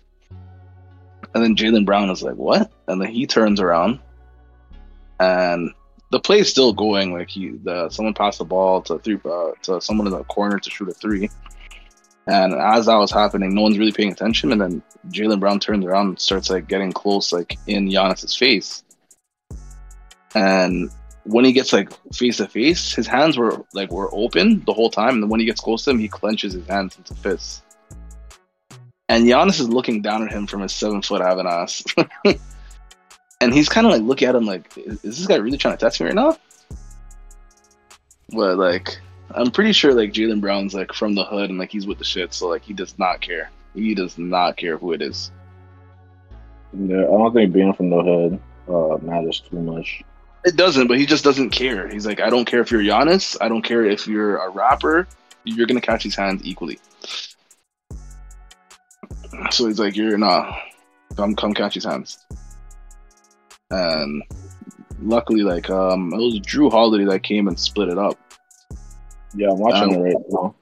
And 1.33 1.43
then 1.43 1.55
Jaylen 1.55 1.85
Brown 1.85 2.09
is 2.09 2.21
like, 2.21 2.35
"What?" 2.35 2.71
And 2.87 3.01
then 3.01 3.09
he 3.09 3.25
turns 3.25 3.59
around, 3.59 3.99
and 5.19 5.71
the 6.11 6.19
play 6.19 6.39
is 6.39 6.49
still 6.49 6.73
going. 6.73 7.13
Like 7.13 7.29
he, 7.29 7.49
the 7.49 7.89
someone 7.89 8.13
passed 8.13 8.37
the 8.37 8.45
ball 8.45 8.81
to 8.83 8.99
three 8.99 9.17
uh, 9.25 9.51
to 9.63 9.81
someone 9.81 10.05
in 10.05 10.13
the 10.13 10.23
corner 10.25 10.59
to 10.59 10.69
shoot 10.69 10.89
a 10.89 10.93
three. 10.93 11.29
And 12.25 12.53
as 12.53 12.85
that 12.85 12.95
was 12.95 13.11
happening, 13.11 13.53
no 13.53 13.61
one's 13.61 13.77
really 13.77 13.91
paying 13.91 14.11
attention. 14.11 14.51
And 14.51 14.61
then 14.61 14.83
Jaylen 15.09 15.39
Brown 15.39 15.59
turns 15.59 15.85
around 15.85 16.07
and 16.07 16.19
starts 16.19 16.49
like 16.49 16.67
getting 16.67 16.93
close, 16.93 17.33
like 17.33 17.57
in 17.67 17.89
Giannis's 17.89 18.35
face. 18.35 18.83
And 20.35 20.89
when 21.25 21.45
he 21.45 21.51
gets 21.51 21.73
like 21.73 21.89
face 22.13 22.37
to 22.37 22.47
face, 22.47 22.93
his 22.93 23.07
hands 23.07 23.37
were 23.37 23.63
like 23.73 23.91
were 23.91 24.13
open 24.13 24.63
the 24.65 24.73
whole 24.73 24.89
time. 24.89 25.15
And 25.15 25.23
then 25.23 25.29
when 25.29 25.39
he 25.39 25.45
gets 25.45 25.59
close 25.59 25.83
to 25.85 25.91
him, 25.91 25.99
he 25.99 26.07
clenches 26.07 26.53
his 26.53 26.65
hands 26.67 26.97
into 26.97 27.13
fists. 27.15 27.61
And 29.09 29.25
Giannis 29.25 29.59
is 29.59 29.69
looking 29.69 30.01
down 30.01 30.23
at 30.23 30.31
him 30.31 30.47
from 30.47 30.61
his 30.61 30.73
seven 30.73 31.01
foot 31.01 31.21
having 31.21 31.45
ass. 31.45 31.83
and 33.41 33.53
he's 33.53 33.69
kind 33.69 33.85
of 33.85 33.91
like 33.91 34.01
looking 34.01 34.27
at 34.27 34.35
him 34.35 34.45
like, 34.45 34.75
is, 34.77 35.03
is, 35.03 35.17
this 35.17 35.27
guy 35.27 35.35
really 35.35 35.57
trying 35.57 35.77
to 35.77 35.85
test 35.85 35.99
me 35.99 36.07
right 36.07 36.15
now? 36.15 36.37
But 38.29 38.57
like, 38.57 38.97
I'm 39.31 39.51
pretty 39.51 39.71
sure 39.71 39.93
like 39.93 40.13
Jaylen 40.13 40.41
Brown's 40.41 40.73
like 40.73 40.93
from 40.93 41.15
the 41.15 41.23
hood 41.23 41.49
and 41.49 41.59
like 41.59 41.71
he's 41.71 41.87
with 41.87 41.97
the 41.97 42.03
shit, 42.03 42.33
so 42.33 42.47
like 42.47 42.63
he 42.63 42.73
does 42.73 42.97
not 42.99 43.21
care. 43.21 43.49
He 43.73 43.95
does 43.95 44.17
not 44.17 44.57
care 44.57 44.77
who 44.77 44.93
it 44.93 45.01
is. 45.01 45.31
Yeah, 46.73 47.01
I 47.01 47.05
don't 47.05 47.33
think 47.33 47.53
being 47.53 47.73
from 47.73 47.89
the 47.89 48.01
hood 48.01 48.39
uh, 48.67 48.97
matters 49.03 49.41
too 49.49 49.59
much. 49.59 50.03
It 50.45 50.57
doesn't, 50.57 50.87
but 50.87 50.97
he 50.97 51.05
just 51.05 51.23
doesn't 51.23 51.51
care. 51.51 51.87
He's 51.87 52.05
like, 52.05 52.19
I 52.19 52.29
don't 52.29 52.45
care 52.45 52.59
if 52.59 52.69
you're 52.69 52.81
Giannis. 52.81 53.37
I 53.39 53.47
don't 53.47 53.61
care 53.61 53.85
if 53.85 54.07
you're 54.07 54.37
a 54.37 54.49
rapper. 54.49 55.07
You're 55.45 55.67
gonna 55.67 55.81
catch 55.81 56.03
these 56.03 56.15
hands 56.15 56.41
equally. 56.43 56.79
So 59.51 59.67
he's 59.67 59.79
like, 59.79 59.95
"You're 59.95 60.17
nah, 60.17 60.55
come 61.15 61.35
come 61.35 61.53
catch 61.53 61.73
his 61.73 61.85
hands." 61.85 62.17
And 63.71 64.23
luckily, 65.01 65.41
like 65.41 65.69
um, 65.69 66.13
it 66.13 66.17
was 66.17 66.39
Jrue 66.39 66.71
Holiday 66.71 67.05
that 67.05 67.23
came 67.23 67.47
and 67.47 67.59
split 67.59 67.89
it 67.89 67.97
up. 67.97 68.17
Yeah, 69.35 69.51
I'm 69.51 69.59
watching 69.59 69.95
um, 69.95 70.05
it 70.05 70.13
right 70.13 70.25
now. 70.29 70.55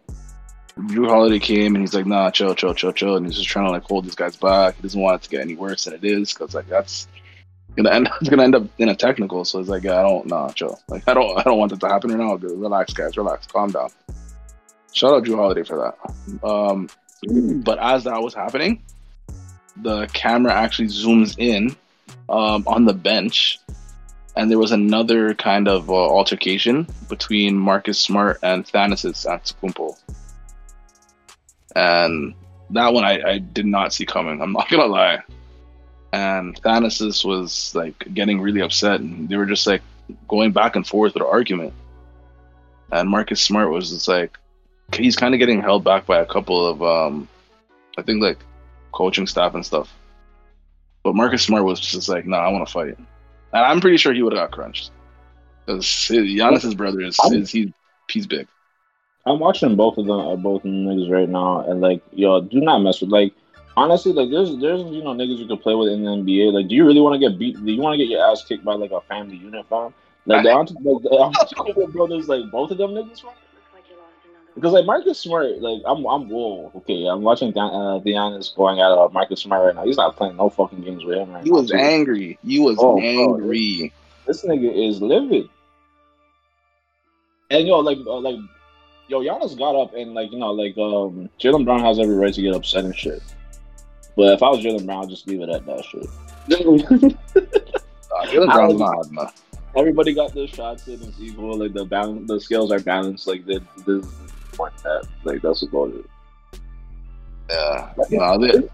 Jrue 0.78 1.08
Holiday 1.08 1.40
came 1.40 1.76
and 1.76 1.84
he's 1.84 1.94
like, 1.94 2.06
"Nah, 2.06 2.32
chill, 2.32 2.56
chill, 2.56 2.74
chill, 2.74 2.94
chill," 2.94 3.18
and 3.18 3.26
he's 3.26 3.36
just 3.36 3.50
trying 3.50 3.66
to 3.66 3.72
like 3.72 3.84
hold 3.84 4.06
these 4.06 4.16
guys 4.16 4.36
back. 4.36 4.76
He 4.76 4.82
doesn't 4.82 5.00
want 5.00 5.22
it 5.22 5.24
to 5.24 5.30
get 5.30 5.42
any 5.42 5.56
worse 5.56 5.86
than 5.86 5.94
it 5.94 6.04
is 6.04 6.34
because 6.34 6.56
like 6.56 6.68
that's 6.68 7.08
gonna 7.76 7.92
end. 7.92 8.10
It's 8.22 8.30
gonna 8.30 8.44
end 8.44 8.56
up 8.56 8.64
in 8.78 8.90
a 8.90 8.96
technical. 8.96 9.44
So 9.46 9.60
he's 9.60 9.70
like, 9.70 9.84
yeah, 9.84 10.00
"I 10.00 10.04
don't, 10.04 10.28
nah, 10.28 10.50
chill. 10.52 10.80
Like 10.88 11.04
I 11.08 11.14
don't, 11.14 11.38
I 11.38 11.44
don't 11.44 11.58
want 11.58 11.72
it 11.74 11.80
to 11.82 11.88
happen 11.88 12.12
right 12.12 12.20
now. 12.20 12.36
Relax, 12.36 12.94
guys, 12.94 13.18
relax, 13.18 13.48
calm 13.48 13.72
down." 13.72 13.90
Shout 14.94 15.14
out 15.14 15.24
Jrue 15.24 15.36
Holiday 15.36 15.64
for 15.64 15.78
that. 15.78 16.48
Um, 16.48 16.90
but 17.64 17.80
as 17.80 18.06
that 18.06 18.22
was 18.22 18.34
happening, 18.34 18.82
the 19.78 20.08
camera 20.08 20.54
actually 20.54 20.88
zooms 20.88 21.38
in 21.38 21.76
um, 22.30 22.64
on 22.68 22.86
the 22.86 22.94
bench, 22.94 23.60
and 24.36 24.50
there 24.50 24.58
was 24.58 24.72
another 24.72 25.34
kind 25.34 25.68
of 25.68 25.90
uh, 25.90 25.94
altercation 25.94 26.88
between 27.10 27.58
Marcus 27.58 28.00
Smart 28.00 28.40
and 28.44 28.66
Thanasis 28.66 29.26
Antetokounmpo. 29.26 29.98
And 31.76 32.34
that 32.72 32.94
one 32.94 33.04
I, 33.04 33.22
I 33.22 33.38
did 33.40 33.66
not 33.66 33.94
see 33.94 34.06
coming. 34.06 34.42
I'm 34.42 34.54
not 34.54 34.70
gonna 34.70 34.86
lie. 34.86 35.20
And 36.14 36.62
Thanasis 36.62 37.24
was 37.24 37.74
like 37.76 38.06
getting 38.14 38.42
really 38.42 38.62
upset, 38.62 39.00
and 39.00 39.30
they 39.30 39.38
were 39.38 39.46
just 39.46 39.68
like 39.68 39.82
going 40.28 40.52
back 40.52 40.76
and 40.76 40.86
forth 40.86 41.14
with 41.14 41.24
an 41.24 41.30
argument. 41.30 41.74
And 42.92 43.10
Marcus 43.10 43.42
Smart 43.42 43.70
was 43.70 43.90
just 43.90 44.08
like, 44.10 44.38
he's 44.94 45.16
kind 45.16 45.34
of 45.34 45.40
getting 45.40 45.62
held 45.62 45.86
back 45.86 46.06
by 46.06 46.20
a 46.20 46.26
couple 46.26 46.66
of 46.68 46.84
um, 46.84 47.28
I 47.98 48.02
think 48.02 48.22
like 48.22 48.40
coaching 48.92 49.28
staff 49.28 49.56
and 49.56 49.66
stuff. 49.66 49.94
But 51.04 51.16
Marcus 51.16 51.44
Smart 51.44 51.64
was 51.64 51.80
just 51.80 52.10
like, 52.10 52.26
"No, 52.26 52.38
nah, 52.38 52.44
I 52.44 52.52
want 52.52 52.68
to 52.68 52.72
fight," 52.72 52.98
and 53.54 53.66
I'm 53.66 53.82
pretty 53.82 53.98
sure 53.98 54.14
he 54.14 54.22
would 54.24 54.34
have 54.34 54.50
got 54.50 54.52
crunched 54.52 54.92
because 55.66 55.86
Giannis's 55.86 56.76
brother 56.76 57.02
is, 57.02 57.20
is 57.32 57.52
he 57.52 57.74
he's 58.10 58.28
big. 58.28 58.48
I'm 59.26 59.40
watching 59.40 59.76
both 59.76 59.98
of 59.98 60.08
them, 60.08 60.20
uh, 60.20 60.36
both 60.36 60.64
niggas 60.64 61.12
right 61.12 61.30
now, 61.30 61.60
and 61.70 61.80
like, 61.80 62.02
yo, 62.12 62.42
do 62.42 62.60
not 62.60 62.80
mess 62.80 63.02
with 63.02 63.12
like. 63.12 63.34
Honestly, 63.78 64.12
like 64.12 64.30
there's 64.30 64.58
there's 64.58 64.82
you 64.82 65.02
know 65.02 65.14
niggas 65.14 65.38
you 65.38 65.48
can 65.48 65.58
play 65.58 65.74
with 65.74 65.94
in 65.94 66.04
the 66.04 66.10
NBA. 66.10 66.52
Like, 66.52 66.68
do 66.68 66.76
you 66.76 66.86
really 66.86 67.00
want 67.00 67.20
to 67.20 67.30
get 67.30 67.40
beat? 67.40 67.56
Do 67.56 67.72
you 67.72 67.82
want 67.82 67.94
to 67.94 67.98
get 67.98 68.10
your 68.10 68.22
ass 68.22 68.44
kicked 68.44 68.66
by 68.66 68.74
like 68.74 68.92
a 68.92 69.00
family 69.02 69.38
unit, 69.38 69.66
fam? 69.70 69.94
Like 70.26 70.44
the 70.44 70.50
Antetokounmpo 70.50 71.94
brothers, 71.94 72.28
like 72.28 72.52
both 72.52 72.72
of 72.72 72.78
them 72.78 72.92
niggas, 72.92 73.22
fam 73.22 73.32
because 74.56 74.74
like 74.74 74.86
Marcus 74.86 75.20
Smart, 75.20 75.60
like 75.62 75.82
I'm, 75.86 76.06
I'm 76.06 76.30
whoa, 76.30 76.72
okay. 76.76 77.06
I'm 77.06 77.22
watching 77.22 77.52
Dan, 77.52 77.66
uh, 77.66 78.00
Giannis 78.00 78.54
going 78.56 78.80
at 78.80 78.92
uh, 78.92 79.10
Marcus 79.12 79.42
Smart 79.42 79.66
right 79.66 79.76
now. 79.76 79.86
He's 79.86 79.98
not 79.98 80.16
playing 80.16 80.36
no 80.36 80.50
fucking 80.50 80.82
games 80.82 81.06
with 81.06 81.18
him 81.18 81.32
right 81.32 81.44
he 81.44 81.50
now. 81.50 81.58
He 81.58 81.62
was 81.62 81.72
angry. 81.72 82.38
He 82.44 82.60
was 82.60 82.78
oh, 82.80 83.00
angry. 83.00 83.94
this, 84.26 84.42
this 84.42 84.46
nigga 84.46 84.90
is 84.90 85.02
livid. 85.02 85.50
And 87.50 87.68
yo, 87.68 87.80
like, 87.80 87.98
uh, 88.06 88.20
like, 88.20 88.38
yo, 89.08 89.22
Giannis 89.22 89.58
got 89.58 89.76
up 89.76 89.94
and 89.94 90.14
like, 90.14 90.32
you 90.32 90.40
know, 90.40 90.52
like, 90.52 90.78
um, 90.78 91.30
Jaylen 91.40 91.66
Brown 91.66 91.80
has 91.82 92.00
every 92.00 92.16
right 92.16 92.34
to 92.34 92.42
get 92.42 92.56
upset 92.56 92.86
and 92.86 92.96
shit. 92.96 93.22
But 94.18 94.34
if 94.34 94.44
I 94.44 94.50
was 94.50 94.60
Jaylen 94.60 94.86
Brown, 94.86 95.04
I'd 95.04 95.10
just 95.10 95.28
leave 95.28 95.42
it 95.42 95.50
at 95.50 95.66
that 95.66 95.86
shit. 95.86 96.04
uh, 96.52 98.26
Jaylen 98.28 98.52
Brown's 98.52 98.80
not 98.80 99.08
enough. 99.08 99.42
Everybody 99.76 100.14
got 100.14 100.34
their 100.34 100.48
shots 100.48 100.88
in. 100.88 101.02
It's 101.02 101.20
equal. 101.20 101.58
Like 101.58 101.74
the 101.74 101.86
balance, 101.86 102.28
the 102.28 102.40
scales 102.42 102.72
are 102.74 102.80
balanced. 102.80 103.26
Like 103.26 103.46
the, 103.46 103.62
the 103.86 104.06
point 104.54 104.76
that. 104.84 105.08
Like 105.24 105.42
that's 105.42 105.64
about 105.64 105.94
it. 105.94 106.06
Yeah. 107.50 107.94
No, 108.10 108.70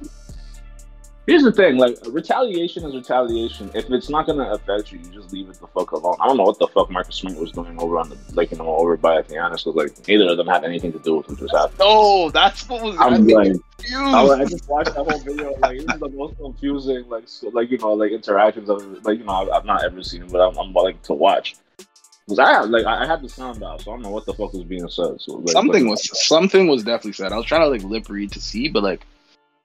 Here's 1.28 1.44
the 1.44 1.52
thing, 1.52 1.76
like 1.76 1.98
retaliation 2.08 2.86
is 2.86 2.96
retaliation. 2.96 3.70
If 3.74 3.92
it's 3.92 4.10
not 4.10 4.28
gonna 4.28 4.50
affect 4.50 4.94
you, 4.94 5.00
you 5.00 5.10
just 5.12 5.34
leave 5.34 5.50
it 5.50 5.60
the 5.60 5.68
fuck 5.68 5.92
alone. 5.92 6.16
I 6.22 6.26
don't 6.26 6.38
know 6.38 6.44
what 6.44 6.58
the 6.58 6.70
fuck 6.70 6.90
Marcus 6.90 7.18
Smart 7.18 7.36
was 7.36 7.52
doing 7.52 7.78
over 7.82 8.00
on 8.00 8.08
the 8.08 8.18
like 8.34 8.50
you 8.50 8.58
know 8.58 8.74
over 8.74 8.96
by 8.96 9.22
Giannis 9.24 9.66
because 9.66 9.76
like 9.76 10.08
neither 10.08 10.30
of 10.30 10.38
them 10.38 10.48
had 10.48 10.64
anything 10.64 10.94
to 10.94 11.00
do 11.00 11.18
with 11.18 11.28
what 11.28 11.38
just 11.38 11.54
happened. 11.54 11.80
No, 11.80 12.30
that's 12.30 12.70
what 12.70 12.82
was. 12.82 12.96
I'm 12.98 13.28
like, 13.28 13.58
I, 13.94 14.24
I, 14.24 14.46
just 14.46 14.70
watched 14.70 14.96
that 14.96 15.04
whole 15.04 15.20
video. 15.20 15.54
Like 15.60 15.80
this 15.80 15.96
is 15.96 16.00
the 16.00 16.08
most 16.08 16.38
confusing 16.38 17.10
like 17.10 17.28
so, 17.28 17.50
like 17.50 17.72
you 17.72 17.78
know 17.78 17.92
like 17.92 18.14
interactions 18.14 18.70
of 18.70 19.04
like 19.04 19.20
you 19.20 19.26
know 19.26 19.34
I've, 19.34 19.50
I've 19.50 19.66
not 19.66 19.84
ever 19.84 20.02
seen 20.04 20.26
but 20.30 20.40
I'm, 20.40 20.58
I'm 20.58 20.72
like 20.72 21.02
to 21.04 21.14
watch. 21.14 21.58
Cause 22.28 22.40
I 22.40 22.60
like 22.62 22.86
I 22.86 23.06
had 23.06 23.22
the 23.22 23.30
sound 23.30 23.64
out, 23.64 23.82
so 23.82 23.92
I 23.92 23.96
don't 23.96 24.04
know 24.04 24.10
what 24.10 24.26
the 24.26 24.34
fuck 24.34 24.52
was 24.52 24.66
being 24.66 24.90
said. 24.90 25.22
So 25.22 25.36
like, 25.36 25.50
something 25.50 25.84
like, 25.84 25.92
was 25.92 26.28
something 26.28 26.68
was 26.68 26.84
definitely 26.84 27.14
said. 27.14 27.32
I 27.32 27.38
was 27.38 27.46
trying 27.46 27.62
to 27.62 27.70
like 27.70 27.84
lip 27.84 28.10
read 28.10 28.34
to 28.34 28.42
see, 28.42 28.68
but 28.68 28.84
like 28.84 29.06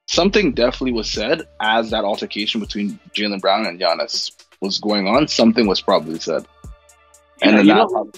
something 0.07 0.52
definitely 0.52 0.92
was 0.92 1.11
said 1.11 1.42
as 1.61 1.90
that 1.90 2.04
altercation 2.04 2.61
between 2.61 3.00
Jaylen 3.14 3.40
Brown 3.40 3.66
and 3.66 3.81
Giannis 3.81 4.31
was 4.61 4.78
going 4.78 5.09
on. 5.09 5.26
Something 5.26 5.66
was 5.66 5.81
probably 5.81 6.21
said, 6.21 6.47
and 7.42 7.59
then 7.59 7.66
that. 7.66 7.88
Know, 7.90 8.12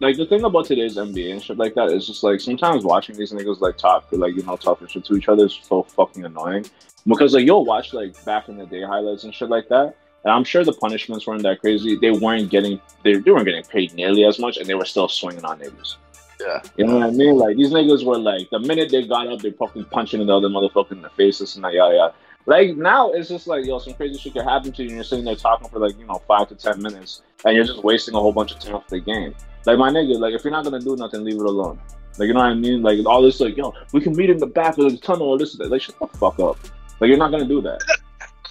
like 0.00 0.16
the 0.16 0.26
thing 0.26 0.42
about 0.42 0.64
today's 0.64 0.96
NBA 0.96 1.32
and 1.32 1.42
shit 1.42 1.58
like 1.58 1.74
that 1.74 1.90
is 1.90 2.06
just 2.06 2.22
like 2.22 2.40
sometimes 2.40 2.82
watching 2.82 3.16
these 3.16 3.30
niggas 3.32 3.60
like 3.60 3.76
talk 3.76 4.06
like 4.12 4.34
you 4.34 4.42
know 4.42 4.56
talking 4.56 4.88
shit 4.88 5.04
to 5.04 5.16
each 5.16 5.28
other 5.28 5.46
is 5.46 5.60
so 5.62 5.82
fucking 5.82 6.24
annoying 6.24 6.64
because 7.06 7.34
like 7.34 7.44
you'll 7.44 7.64
watch 7.64 7.92
like 7.92 8.12
back 8.24 8.48
in 8.48 8.56
the 8.56 8.66
day 8.66 8.82
highlights 8.82 9.24
and 9.24 9.34
shit 9.34 9.48
like 9.48 9.68
that 9.68 9.94
and 10.24 10.32
I'm 10.32 10.44
sure 10.44 10.64
the 10.64 10.72
punishments 10.72 11.26
weren't 11.26 11.42
that 11.42 11.60
crazy. 11.60 11.96
They 11.96 12.10
weren't 12.10 12.50
getting 12.50 12.80
they, 13.02 13.14
they 13.14 13.30
weren't 13.30 13.46
getting 13.46 13.64
paid 13.64 13.94
nearly 13.94 14.24
as 14.24 14.38
much, 14.38 14.56
and 14.56 14.66
they 14.66 14.74
were 14.74 14.84
still 14.84 15.08
swinging 15.08 15.44
on 15.44 15.58
niggas. 15.58 15.96
Yeah, 16.40 16.60
you 16.76 16.86
know 16.86 16.98
what 16.98 17.06
I 17.06 17.10
mean. 17.10 17.36
Like 17.36 17.56
these 17.56 17.70
niggas 17.70 18.04
were 18.04 18.18
like 18.18 18.50
the 18.50 18.58
minute 18.58 18.90
they 18.90 19.06
got 19.06 19.28
up, 19.28 19.40
they 19.40 19.50
fucking 19.50 19.84
punching 19.86 20.24
the 20.24 20.36
other 20.36 20.48
motherfucker 20.48 20.92
in 20.92 21.02
the 21.02 21.10
faces 21.10 21.56
and 21.56 21.64
that 21.64 21.72
yada 21.72 21.94
yada. 21.94 22.14
Like 22.46 22.76
now, 22.76 23.12
it's 23.12 23.28
just 23.28 23.46
like 23.46 23.64
yo, 23.64 23.78
some 23.78 23.94
crazy 23.94 24.18
shit 24.18 24.32
could 24.32 24.44
happen 24.44 24.72
to 24.72 24.82
you, 24.82 24.88
and 24.88 24.96
you're 24.96 25.04
sitting 25.04 25.24
there 25.24 25.36
talking 25.36 25.68
for 25.68 25.78
like 25.78 25.98
you 25.98 26.06
know 26.06 26.20
five 26.26 26.48
to 26.48 26.54
ten 26.54 26.82
minutes, 26.82 27.22
and 27.44 27.54
you're 27.54 27.64
just 27.64 27.84
wasting 27.84 28.14
a 28.14 28.20
whole 28.20 28.32
bunch 28.32 28.52
of 28.52 28.58
time 28.58 28.80
for 28.80 28.90
the 28.90 29.00
game. 29.00 29.34
Like 29.64 29.78
my 29.78 29.90
nigga, 29.90 30.18
like 30.18 30.34
if 30.34 30.44
you're 30.44 30.52
not 30.52 30.64
gonna 30.64 30.80
do 30.80 30.96
nothing, 30.96 31.24
leave 31.24 31.36
it 31.36 31.46
alone. 31.46 31.80
Like 32.18 32.26
you 32.26 32.34
know 32.34 32.40
what 32.40 32.46
I 32.46 32.54
mean? 32.54 32.82
Like 32.82 33.04
all 33.06 33.22
this, 33.22 33.40
like 33.40 33.56
yo, 33.56 33.72
we 33.92 34.00
can 34.00 34.14
meet 34.16 34.30
in 34.30 34.38
the 34.38 34.46
back 34.46 34.76
of 34.78 34.90
the 34.90 34.96
tunnel 34.98 35.28
or 35.28 35.38
this, 35.38 35.54
that. 35.56 35.70
Like 35.70 35.82
shut 35.82 35.98
the 35.98 36.06
fuck 36.18 36.38
up. 36.40 36.58
Like 37.00 37.08
you're 37.08 37.18
not 37.18 37.30
gonna 37.30 37.46
do 37.46 37.60
that. 37.62 37.80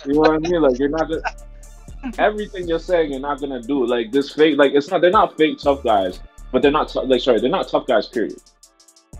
You 0.06 0.14
know 0.14 0.22
what 0.22 0.32
I 0.32 0.38
mean? 0.40 0.62
Like 0.62 0.80
you're 0.80 0.90
not 0.90 1.10
gonna 1.10 1.22
everything 2.18 2.68
you're 2.68 2.80
saying, 2.80 3.12
you're 3.12 3.20
not 3.20 3.40
gonna 3.40 3.62
do. 3.62 3.86
Like 3.86 4.12
this 4.12 4.32
fake, 4.32 4.58
like 4.58 4.74
it's 4.74 4.90
not. 4.90 5.02
They're 5.02 5.12
not 5.12 5.38
fake 5.38 5.60
tough 5.60 5.84
guys, 5.84 6.20
but 6.52 6.62
they're 6.62 6.72
not 6.72 6.94
like 7.08 7.22
sorry, 7.22 7.40
they're 7.40 7.50
not 7.50 7.68
tough 7.68 7.88
guys. 7.88 8.08
Period. 8.08 8.38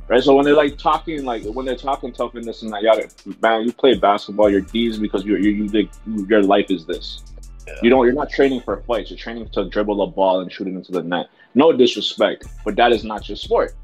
Right. 0.08 0.24
So 0.24 0.36
when 0.36 0.44
they're 0.46 0.56
like 0.56 0.78
talking, 0.78 1.24
like 1.24 1.44
when 1.44 1.66
they're 1.66 1.76
talking 1.76 2.12
tough 2.12 2.36
and 2.36 2.44
this 2.44 2.64
and 2.64 2.74
that, 2.74 2.84
yeah, 2.84 3.34
man, 3.42 3.64
you 3.64 3.72
play 3.72 3.96
basketball, 3.96 4.50
you're 4.50 4.62
D's 4.62 4.98
because 4.98 5.24
you're 5.24 5.40
you, 5.40 5.52
you 5.52 5.68
like, 5.68 5.90
your 6.30 6.44
life 6.44 6.70
is 6.70 6.86
this. 6.86 7.24
Yeah. 7.68 7.74
You 7.84 7.90
don't. 7.92 8.04
You're 8.06 8.14
not 8.14 8.30
training 8.30 8.62
for 8.62 8.82
fights. 8.82 9.10
You're 9.12 9.18
training 9.20 9.48
to 9.54 9.70
dribble 9.70 10.02
a 10.02 10.08
ball 10.08 10.42
and 10.42 10.52
shoot 10.52 10.68
it 10.68 10.72
into 10.72 10.92
the 10.92 11.04
net. 11.04 11.28
No 11.56 11.72
disrespect, 11.72 12.46
but 12.66 12.76
that 12.76 12.92
is 12.92 13.04
not 13.04 13.30
your 13.30 13.36
sport. 13.36 13.76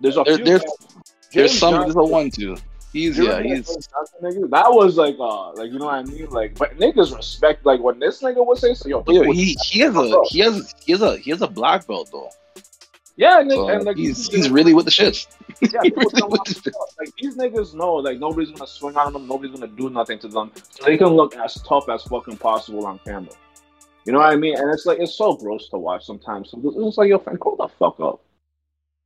There's 0.00 0.16
a 0.16 0.22
there, 0.24 0.36
few 0.36 0.44
there's 0.44 0.62
guys- 0.62 1.04
there's 1.32 1.58
some 1.58 1.74
Johnson- 1.74 1.94
there's 1.94 2.08
a 2.08 2.12
one 2.12 2.30
two. 2.30 2.56
He's 2.94 3.18
yeah 3.18 3.42
he's 3.42 3.66
that 3.66 3.88
Johnson 3.90 4.18
nigga? 4.22 4.50
That 4.50 4.72
was 4.72 4.96
like, 4.96 5.16
uh, 5.18 5.52
like 5.54 5.72
you 5.72 5.80
know 5.80 5.86
what 5.86 5.94
I 5.96 6.04
mean? 6.04 6.30
Like, 6.30 6.56
but 6.56 6.78
niggas 6.78 7.14
respect. 7.14 7.66
Like 7.66 7.80
when 7.80 7.98
this 7.98 8.22
nigga 8.22 8.46
would 8.46 8.56
say, 8.56 8.72
so, 8.72 8.88
yo, 8.88 9.02
people- 9.02 9.32
he 9.32 9.56
he 9.64 9.80
has 9.80 9.96
a 9.96 10.16
he 10.28 10.38
has 10.38 10.72
he 10.86 10.92
has 10.92 11.02
a 11.02 11.16
he 11.18 11.30
has 11.32 11.42
a 11.42 11.48
black 11.48 11.88
belt 11.88 12.08
though. 12.12 12.30
yeah, 13.16 13.40
and, 13.40 13.50
So 13.50 13.68
and 13.68 13.82
like 13.84 13.96
he's 13.96 14.28
he's 14.28 14.48
really 14.48 14.74
with 14.74 14.84
the 14.84 14.92
shits. 14.92 15.26
yeah, 15.60 15.80
really 15.80 15.96
with 15.96 16.12
the 16.12 16.54
to 16.54 16.70
shits. 16.70 16.74
like 17.00 17.10
these 17.20 17.36
niggas 17.36 17.74
know, 17.74 17.94
like 17.94 18.20
nobody's 18.20 18.52
gonna 18.52 18.68
swing 18.68 18.96
on 18.96 19.12
them, 19.12 19.26
nobody's 19.26 19.58
gonna 19.58 19.72
do 19.72 19.90
nothing 19.90 20.20
to 20.20 20.28
them, 20.28 20.52
so 20.70 20.84
they 20.84 20.96
can 20.96 21.08
look 21.08 21.34
as 21.34 21.54
tough 21.62 21.88
as 21.88 22.04
fucking 22.04 22.36
possible 22.36 22.86
on 22.86 23.00
camera. 23.04 23.32
You 24.06 24.12
know 24.12 24.20
what 24.20 24.32
I 24.32 24.36
mean? 24.36 24.56
And 24.56 24.72
it's 24.72 24.86
like 24.86 25.00
it's 25.00 25.14
so 25.14 25.34
gross 25.34 25.68
to 25.70 25.78
watch 25.78 26.04
sometimes. 26.06 26.50
So 26.50 26.60
it's 26.62 26.96
like, 26.96 27.08
yo, 27.08 27.18
friend, 27.18 27.40
call 27.40 27.56
the 27.56 27.66
fuck 27.66 27.98
up. 27.98 28.20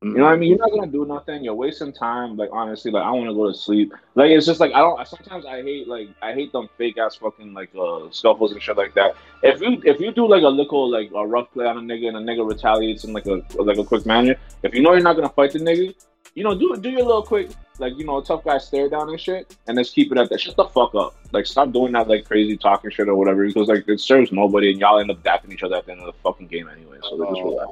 You 0.00 0.14
know 0.14 0.24
what 0.24 0.34
I 0.34 0.36
mean? 0.36 0.50
You're 0.50 0.58
not 0.58 0.70
gonna 0.70 0.86
do 0.86 1.04
nothing. 1.04 1.42
You're 1.42 1.56
wasting 1.56 1.92
time. 1.92 2.36
Like 2.36 2.50
honestly, 2.52 2.92
like 2.92 3.02
I 3.02 3.10
want 3.10 3.28
to 3.30 3.34
go 3.34 3.50
to 3.50 3.58
sleep. 3.58 3.92
Like 4.14 4.30
it's 4.30 4.46
just 4.46 4.60
like 4.60 4.72
I 4.72 4.78
don't. 4.78 5.04
Sometimes 5.08 5.44
I 5.44 5.60
hate 5.60 5.88
like 5.88 6.08
I 6.22 6.32
hate 6.32 6.52
them 6.52 6.68
fake 6.78 6.98
ass 6.98 7.16
fucking 7.16 7.52
like 7.52 7.70
uh 7.74 8.08
scuffles 8.12 8.52
and 8.52 8.62
shit 8.62 8.76
like 8.76 8.94
that. 8.94 9.16
If 9.42 9.60
you 9.60 9.82
if 9.84 9.98
you 9.98 10.12
do 10.12 10.28
like 10.28 10.44
a 10.44 10.48
little 10.48 10.88
like 10.88 11.10
a 11.12 11.26
rough 11.26 11.50
play 11.52 11.66
on 11.66 11.78
a 11.78 11.80
nigga 11.80 12.08
and 12.08 12.16
a 12.16 12.20
nigga 12.20 12.48
retaliates 12.48 13.02
in 13.02 13.12
like 13.12 13.26
a 13.26 13.42
like 13.60 13.78
a 13.78 13.84
quick 13.84 14.06
manner, 14.06 14.36
if 14.62 14.72
you 14.72 14.82
know 14.82 14.92
you're 14.92 15.02
not 15.02 15.16
gonna 15.16 15.30
fight 15.30 15.50
the 15.50 15.58
nigga, 15.58 15.92
you 16.36 16.44
know 16.44 16.56
do 16.56 16.76
do 16.76 16.90
your 16.90 17.02
little 17.02 17.24
quick 17.24 17.50
like 17.80 17.98
you 17.98 18.04
know 18.04 18.20
tough 18.20 18.44
guy 18.44 18.58
stare 18.58 18.88
down 18.88 19.08
and 19.08 19.20
shit, 19.20 19.56
and 19.66 19.76
just 19.76 19.96
keep 19.96 20.12
it 20.12 20.18
at 20.18 20.30
that. 20.30 20.40
Shut 20.40 20.54
the 20.54 20.66
fuck 20.66 20.94
up. 20.94 21.16
Like 21.32 21.46
stop 21.46 21.72
doing 21.72 21.90
that 21.94 22.06
like 22.06 22.24
crazy 22.24 22.56
talking 22.56 22.92
shit 22.92 23.08
or 23.08 23.16
whatever 23.16 23.44
because 23.44 23.66
like 23.66 23.88
it 23.88 23.98
serves 23.98 24.30
nobody 24.30 24.70
and 24.70 24.78
y'all 24.78 25.00
end 25.00 25.10
up 25.10 25.24
dapping 25.24 25.52
each 25.52 25.64
other 25.64 25.74
at 25.74 25.86
the 25.86 25.92
end 25.92 26.02
of 26.02 26.06
the 26.06 26.20
fucking 26.22 26.46
game 26.46 26.68
anyway. 26.68 26.98
So 27.02 27.16
like, 27.16 27.30
just 27.30 27.42
relax. 27.42 27.70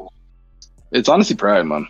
It's 0.91 1.09
honestly 1.09 1.37
pride, 1.37 1.67
man. 1.67 1.87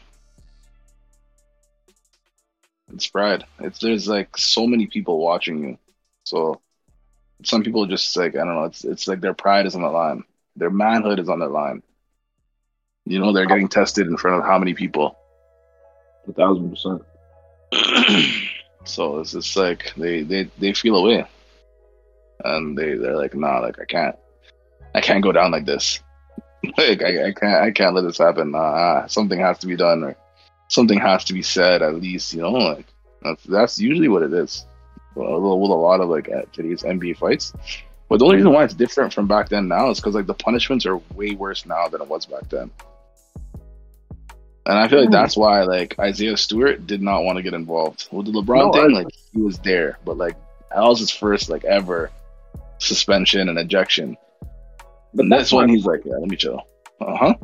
It's 2.96 3.08
pride. 3.08 3.44
It's 3.60 3.78
there's 3.78 4.08
like 4.08 4.38
so 4.38 4.66
many 4.66 4.86
people 4.86 5.18
watching 5.18 5.62
you, 5.62 5.78
so 6.24 6.62
some 7.44 7.62
people 7.62 7.84
just 7.84 8.16
like 8.16 8.34
I 8.34 8.38
don't 8.38 8.54
know. 8.54 8.64
It's 8.64 8.86
it's 8.86 9.06
like 9.06 9.20
their 9.20 9.34
pride 9.34 9.66
is 9.66 9.74
on 9.74 9.82
the 9.82 9.90
line. 9.90 10.24
Their 10.56 10.70
manhood 10.70 11.18
is 11.18 11.28
on 11.28 11.40
the 11.40 11.46
line. 11.46 11.82
You 13.04 13.18
know 13.18 13.34
they're 13.34 13.44
getting 13.44 13.68
tested 13.68 14.06
in 14.06 14.16
front 14.16 14.38
of 14.38 14.46
how 14.46 14.58
many 14.58 14.72
people. 14.72 15.14
A 16.26 16.32
thousand 16.32 16.70
percent. 16.70 17.02
so 18.84 19.20
it's 19.20 19.32
just 19.32 19.54
like 19.58 19.92
they 19.98 20.22
they 20.22 20.44
they 20.58 20.72
feel 20.72 20.96
away, 20.96 21.26
and 22.46 22.78
they 22.78 22.94
they're 22.94 23.18
like, 23.18 23.34
nah, 23.34 23.58
like 23.58 23.78
I 23.78 23.84
can't, 23.84 24.16
I 24.94 25.02
can't 25.02 25.22
go 25.22 25.32
down 25.32 25.50
like 25.50 25.66
this. 25.66 26.00
like 26.78 27.02
I, 27.02 27.26
I 27.26 27.32
can't 27.32 27.62
I 27.62 27.70
can't 27.72 27.94
let 27.94 28.04
this 28.04 28.16
happen. 28.16 28.52
Nah, 28.52 29.06
something 29.06 29.38
has 29.38 29.58
to 29.58 29.66
be 29.66 29.76
done, 29.76 30.02
or 30.02 30.16
something 30.68 30.98
has 30.98 31.24
to 31.24 31.32
be 31.32 31.42
said 31.42 31.82
at 31.82 31.94
least. 31.96 32.34
You 32.34 32.42
know, 32.42 32.52
like 32.52 32.86
that's 33.22 33.42
that's 33.44 33.78
usually 33.78 34.08
what 34.08 34.22
it 34.22 34.32
is. 34.32 34.66
With 35.14 35.26
a- 35.26 35.36
lot 35.38 36.00
of 36.00 36.08
like 36.08 36.28
today's 36.52 36.82
NBA 36.82 37.16
fights. 37.16 37.52
But 38.08 38.18
the 38.18 38.24
only 38.24 38.36
reason 38.36 38.52
why 38.52 38.64
it's 38.64 38.74
different 38.74 39.12
from 39.12 39.26
back 39.26 39.48
then 39.48 39.66
now 39.66 39.90
is 39.90 39.98
because 39.98 40.14
like 40.14 40.26
the 40.26 40.34
punishments 40.34 40.86
are 40.86 40.98
way 41.14 41.34
worse 41.34 41.66
now 41.66 41.88
than 41.88 42.00
it 42.02 42.08
was 42.08 42.26
back 42.26 42.48
then. 42.50 42.70
And 44.66 44.78
I 44.78 44.88
feel 44.88 44.98
like 45.00 45.08
Hmm. 45.08 45.12
that's 45.12 45.36
why 45.36 45.62
like 45.62 45.98
Isaiah 45.98 46.36
Stewart 46.36 46.86
did 46.86 47.00
not 47.02 47.22
want 47.24 47.36
to 47.36 47.42
get 47.42 47.54
involved 47.54 48.08
with 48.12 48.26
the 48.26 48.32
LeBron 48.32 48.66
No, 48.66 48.72
thing. 48.72 48.90
Like 48.92 49.08
he 49.32 49.40
was 49.40 49.58
there, 49.60 49.98
but 50.04 50.16
like 50.18 50.36
that 50.74 50.82
was 50.82 51.00
his 51.00 51.10
first 51.10 51.48
like 51.48 51.64
ever 51.64 52.10
suspension 52.78 53.48
and 53.48 53.58
ejection. 53.58 54.16
But 55.14 55.22
And 55.24 55.32
that's 55.32 55.44
this 55.44 55.52
one, 55.52 55.68
he's 55.68 55.86
like, 55.86 56.04
yeah, 56.04 56.16
let 56.18 56.28
me 56.28 56.36
chill. 56.36 56.60
Uh 57.00 57.16
huh. 57.16 57.34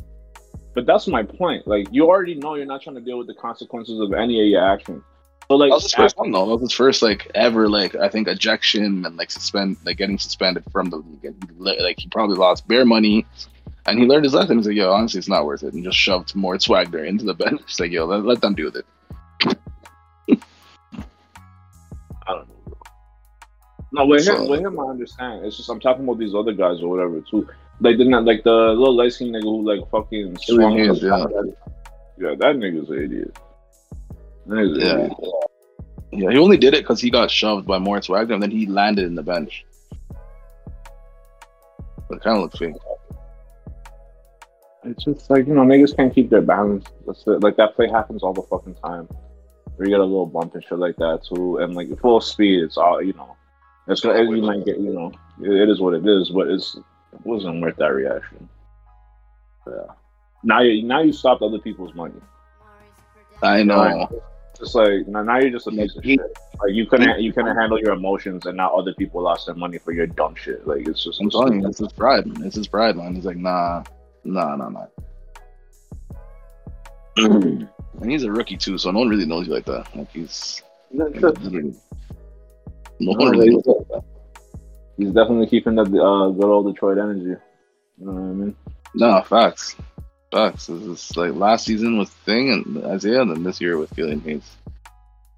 But 0.74 0.86
that's 0.86 1.06
my 1.06 1.22
point. 1.22 1.66
Like 1.66 1.86
you 1.92 2.06
already 2.08 2.34
know 2.34 2.54
you're 2.54 2.66
not 2.66 2.82
trying 2.82 2.96
to 2.96 3.02
deal 3.02 3.18
with 3.18 3.26
the 3.26 3.34
consequences 3.34 4.00
of 4.00 4.12
any 4.12 4.40
of 4.40 4.46
your 4.46 4.64
actions. 4.64 5.02
So 5.48 5.56
like 5.56 5.70
That 5.70 5.74
was 5.74 5.82
his 5.84 5.94
first 5.94 6.16
one 6.16 6.30
though. 6.30 6.46
That 6.46 6.52
was 6.52 6.60
his 6.62 6.72
first 6.72 7.02
like 7.02 7.30
ever 7.34 7.68
like 7.68 7.94
I 7.94 8.08
think 8.08 8.26
ejection 8.28 9.04
and 9.04 9.16
like 9.16 9.30
suspend 9.30 9.76
like 9.84 9.98
getting 9.98 10.18
suspended 10.18 10.64
from 10.72 10.88
the 10.88 10.96
league. 10.96 11.34
Like 11.58 11.98
he 11.98 12.08
probably 12.08 12.36
lost 12.36 12.66
bare 12.68 12.86
money, 12.86 13.26
and 13.84 13.98
he 13.98 14.06
learned 14.06 14.24
his 14.24 14.32
lesson. 14.32 14.56
He's 14.58 14.66
like, 14.66 14.76
yo, 14.76 14.90
honestly, 14.90 15.18
it's 15.18 15.28
not 15.28 15.44
worth 15.44 15.62
it, 15.62 15.74
and 15.74 15.84
just 15.84 15.98
shoved 15.98 16.34
Moritz 16.34 16.68
Wagner 16.68 17.04
into 17.04 17.24
the 17.24 17.34
bench. 17.34 17.60
It's 17.64 17.78
like, 17.80 17.90
yo, 17.92 18.06
let, 18.06 18.24
let 18.24 18.40
them 18.40 18.54
deal 18.54 18.66
with 18.72 18.76
it. 18.76 18.86
I 22.26 22.34
don't 22.34 22.48
know. 22.48 22.54
No, 23.92 24.06
with 24.06 24.26
him, 24.26 24.36
So- 24.36 24.48
with 24.48 24.60
him, 24.60 24.80
I 24.80 24.84
understand. 24.84 25.44
It's 25.44 25.56
just 25.58 25.68
I'm 25.68 25.80
talking 25.80 26.04
about 26.04 26.18
these 26.18 26.34
other 26.34 26.52
guys 26.52 26.80
or 26.80 26.88
whatever 26.88 27.20
too. 27.20 27.46
Like 27.82 27.98
they're 27.98 28.06
not 28.06 28.24
like 28.24 28.44
the 28.44 28.50
little 28.52 28.96
light 28.96 29.12
skinned 29.12 29.34
nigga 29.34 29.42
who 29.42 29.62
like 29.62 29.90
fucking 29.90 30.38
swung. 30.38 30.76
The- 30.76 31.54
yeah. 32.18 32.28
yeah, 32.28 32.34
that 32.36 32.56
nigga's 32.56 32.88
an 32.90 33.02
idiot. 33.02 33.38
That 34.46 34.54
nigga's 34.54 34.78
an 34.78 34.80
Yeah. 34.80 35.04
idiot. 35.04 35.18
Yeah, 36.12 36.30
he 36.30 36.38
only 36.38 36.58
did 36.58 36.74
it 36.74 36.82
because 36.84 37.00
he 37.00 37.10
got 37.10 37.30
shoved 37.30 37.66
by 37.66 37.78
Moritz 37.78 38.08
Wagner, 38.08 38.34
and 38.34 38.42
then 38.42 38.50
he 38.50 38.66
landed 38.66 39.06
in 39.06 39.14
the 39.14 39.22
bench. 39.22 39.64
But 42.08 42.16
it 42.18 42.22
kind 42.22 42.36
of 42.36 42.42
looked 42.42 42.58
fake. 42.58 42.74
It's 44.84 45.04
just 45.04 45.30
like 45.30 45.46
you 45.46 45.54
know 45.54 45.62
niggas 45.62 45.96
can't 45.96 46.14
keep 46.14 46.28
their 46.30 46.42
balance. 46.42 46.84
That's 47.06 47.26
it. 47.26 47.42
Like 47.42 47.56
that 47.56 47.74
play 47.74 47.88
happens 47.88 48.22
all 48.22 48.32
the 48.32 48.42
fucking 48.42 48.74
time. 48.74 49.08
Where 49.76 49.88
you 49.88 49.94
get 49.94 50.00
a 50.00 50.04
little 50.04 50.26
bump 50.26 50.54
and 50.54 50.62
shit 50.62 50.78
like 50.78 50.96
that 50.96 51.22
too, 51.28 51.56
and 51.58 51.74
like 51.74 51.98
full 52.00 52.20
speed, 52.20 52.62
it's 52.62 52.76
all 52.76 53.02
you 53.02 53.14
know. 53.14 53.34
It's 53.88 54.00
gonna 54.00 54.22
you 54.22 54.42
might 54.42 54.64
get 54.64 54.78
you 54.78 54.92
know 54.92 55.10
it, 55.42 55.50
it 55.62 55.68
is 55.70 55.80
what 55.80 55.94
it 55.94 56.06
is, 56.06 56.30
but 56.30 56.48
it's 56.48 56.76
it 56.76 56.84
wasn't 57.24 57.60
worth 57.60 57.76
that 57.76 57.92
reaction. 57.92 58.48
Yeah. 59.66 59.72
Uh, 59.74 59.92
now 60.44 60.60
you 60.60 60.82
now 60.82 61.00
you 61.00 61.12
stopped 61.12 61.42
other 61.42 61.58
people's 61.58 61.94
money. 61.94 62.20
I 63.42 63.62
know. 63.62 64.08
It's 64.60 64.74
like 64.74 65.06
now, 65.08 65.22
now 65.22 65.38
you're 65.38 65.50
just 65.50 65.66
a 65.66 65.70
piece 65.70 65.96
of 65.96 66.04
shit. 66.04 66.20
Like 66.60 66.72
you 66.72 66.86
couldn't 66.86 67.20
you 67.20 67.32
couldn't 67.32 67.56
handle 67.56 67.78
your 67.80 67.92
emotions, 67.92 68.46
and 68.46 68.56
now 68.56 68.74
other 68.74 68.94
people 68.94 69.22
lost 69.22 69.46
their 69.46 69.54
money 69.54 69.78
for 69.78 69.92
your 69.92 70.06
dumb 70.06 70.34
shit. 70.34 70.66
Like 70.66 70.86
it's 70.86 71.02
just 71.02 71.20
I'm 71.20 71.30
telling 71.30 71.60
you, 71.60 71.68
it's 71.68 71.78
his 71.78 71.92
pride. 71.92 72.26
Man. 72.26 72.46
It's 72.46 72.56
his 72.56 72.68
pride, 72.68 72.96
man. 72.96 73.14
He's 73.14 73.24
like, 73.24 73.36
nah, 73.36 73.82
nah, 74.24 74.54
nah, 74.56 74.68
nah. 74.68 74.86
and 77.16 77.68
he's 78.10 78.22
a 78.24 78.30
rookie 78.30 78.56
too, 78.56 78.78
so 78.78 78.90
no 78.90 79.00
one 79.00 79.08
really 79.08 79.26
knows 79.26 79.46
you 79.46 79.52
like 79.54 79.64
that. 79.66 79.94
Like 79.96 80.10
he's 80.12 80.62
like, 80.92 81.14
no 83.00 83.12
one 83.12 83.30
really 83.30 83.60
He's 84.96 85.12
definitely 85.12 85.46
keeping 85.46 85.74
the 85.74 85.82
uh, 85.82 86.28
good 86.30 86.44
old 86.44 86.72
Detroit 86.72 86.98
energy. 86.98 87.40
You 87.98 88.06
know 88.06 88.12
what 88.12 88.20
I 88.20 88.32
mean? 88.32 88.56
No, 88.94 89.22
facts. 89.22 89.76
Facts. 90.30 90.66
This 90.66 90.82
is 90.82 91.16
like 91.16 91.34
last 91.34 91.64
season 91.66 91.98
with 91.98 92.08
Thing 92.08 92.50
and 92.50 92.84
Isaiah, 92.84 93.22
and 93.22 93.30
then 93.30 93.42
this 93.42 93.60
year 93.60 93.78
with 93.78 93.94
Killian 93.94 94.20
Hayes. 94.20 94.56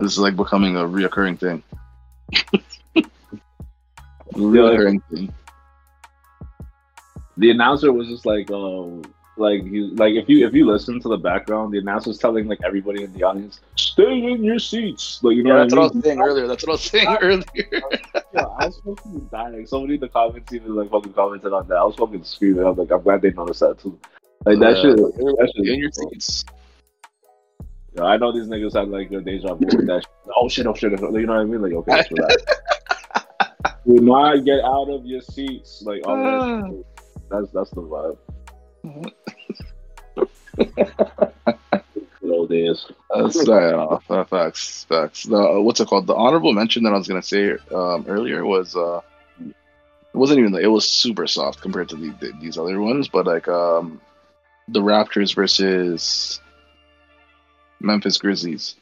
This 0.00 0.12
is 0.12 0.18
like 0.18 0.36
becoming 0.36 0.76
a 0.76 0.80
reoccurring 0.80 1.38
thing. 1.38 1.62
reoccurring 4.32 5.02
thing. 5.10 5.32
The 7.36 7.50
announcer 7.50 7.92
was 7.92 8.08
just 8.08 8.26
like, 8.26 8.50
um, 8.50 9.02
like 9.36 9.62
he, 9.64 9.80
like 9.96 10.14
if 10.14 10.28
you 10.28 10.46
if 10.46 10.54
you 10.54 10.66
listen 10.66 11.00
to 11.00 11.08
the 11.08 11.16
background, 11.16 11.72
the 11.74 11.78
announcer's 11.78 12.18
telling 12.18 12.46
like 12.46 12.60
everybody 12.64 13.02
in 13.02 13.12
the 13.12 13.22
audience, 13.24 13.60
stay 13.76 14.22
in 14.30 14.44
your 14.44 14.58
seats. 14.60 15.18
Like 15.22 15.36
you 15.36 15.42
know 15.42 15.56
Yeah, 15.56 15.62
what 15.64 15.70
that's 15.70 15.74
I 15.74 15.76
what 15.78 15.82
I 15.92 15.94
was 15.96 16.04
saying 16.04 16.20
earlier. 16.20 16.46
That's 16.46 16.62
what 16.66 16.70
I 16.70 16.72
was 16.72 16.82
saying 16.82 17.08
earlier. 17.20 17.44
Yeah, 18.32 18.40
I 18.58 18.66
was 18.66 18.80
fucking 18.84 19.28
dying. 19.32 19.66
Somebody 19.66 19.94
in 19.94 20.00
the 20.00 20.08
comments 20.08 20.52
even 20.52 20.74
like 20.76 20.90
fucking 20.90 21.12
commented 21.14 21.52
on 21.52 21.66
that. 21.68 21.76
I 21.76 21.84
was 21.84 21.96
fucking 21.96 22.22
screaming. 22.24 22.64
I 22.64 22.68
was 22.70 22.78
like, 22.78 22.92
I'm 22.92 23.02
glad 23.02 23.22
they 23.22 23.30
noticed 23.32 23.60
that 23.60 23.78
too. 23.80 23.98
Like 24.44 24.58
that 24.60 24.76
Yeah. 24.76 24.82
shit. 24.82 24.96
That 24.96 25.52
shit. 25.56 25.68
in 25.68 25.78
your 25.80 25.90
seats. 25.90 26.44
Yeah, 27.96 28.04
I 28.04 28.16
know 28.16 28.32
these 28.32 28.46
niggas 28.48 28.74
had 28.74 28.88
like 28.88 29.10
a 29.12 29.20
deja 29.20 29.54
vu 29.54 29.66
with 29.66 29.86
that. 29.86 30.02
Shit. 30.02 30.32
Oh 30.36 30.48
shit! 30.48 30.66
Oh 30.66 30.74
shit! 30.74 30.92
oh. 31.00 31.16
You 31.16 31.26
know 31.26 31.34
what 31.34 31.40
I 31.40 31.44
mean? 31.44 31.62
Like 31.62 31.72
okay, 31.72 32.02
relax. 32.10 32.36
Do 33.86 33.94
not 34.00 34.44
get 34.44 34.60
out 34.64 34.88
of 34.90 35.04
your 35.06 35.20
seats. 35.20 35.82
Like 35.84 36.06
all 36.06 36.16
that. 36.16 36.24
Ah. 36.24 36.70
That's 37.30 37.50
that's 37.52 37.70
the 37.70 37.82
vibe. 37.82 38.18
Old 42.24 42.48
days. 42.48 42.86
That's 43.14 43.48
uh, 43.48 43.98
uh, 44.08 44.24
facts, 44.24 44.84
facts. 44.84 45.24
The 45.24 45.60
what's 45.60 45.80
it 45.80 45.88
called? 45.88 46.06
The 46.06 46.14
honorable 46.14 46.52
mention 46.52 46.82
that 46.84 46.92
I 46.92 46.98
was 46.98 47.08
gonna 47.08 47.22
say 47.22 47.52
um, 47.72 48.04
earlier 48.08 48.44
was 48.44 48.76
uh, 48.76 49.00
it 49.40 49.54
wasn't 50.16 50.40
even 50.40 50.52
like, 50.52 50.62
it 50.62 50.68
was 50.68 50.88
super 50.88 51.26
soft 51.26 51.60
compared 51.60 51.88
to 51.90 51.96
the, 51.96 52.10
the, 52.20 52.32
these 52.40 52.56
other 52.58 52.80
ones, 52.80 53.08
but 53.08 53.26
like 53.26 53.48
um, 53.48 54.00
the 54.68 54.80
Raptors 54.80 55.34
versus 55.34 56.40
Memphis 57.80 58.18
Grizzlies, 58.18 58.76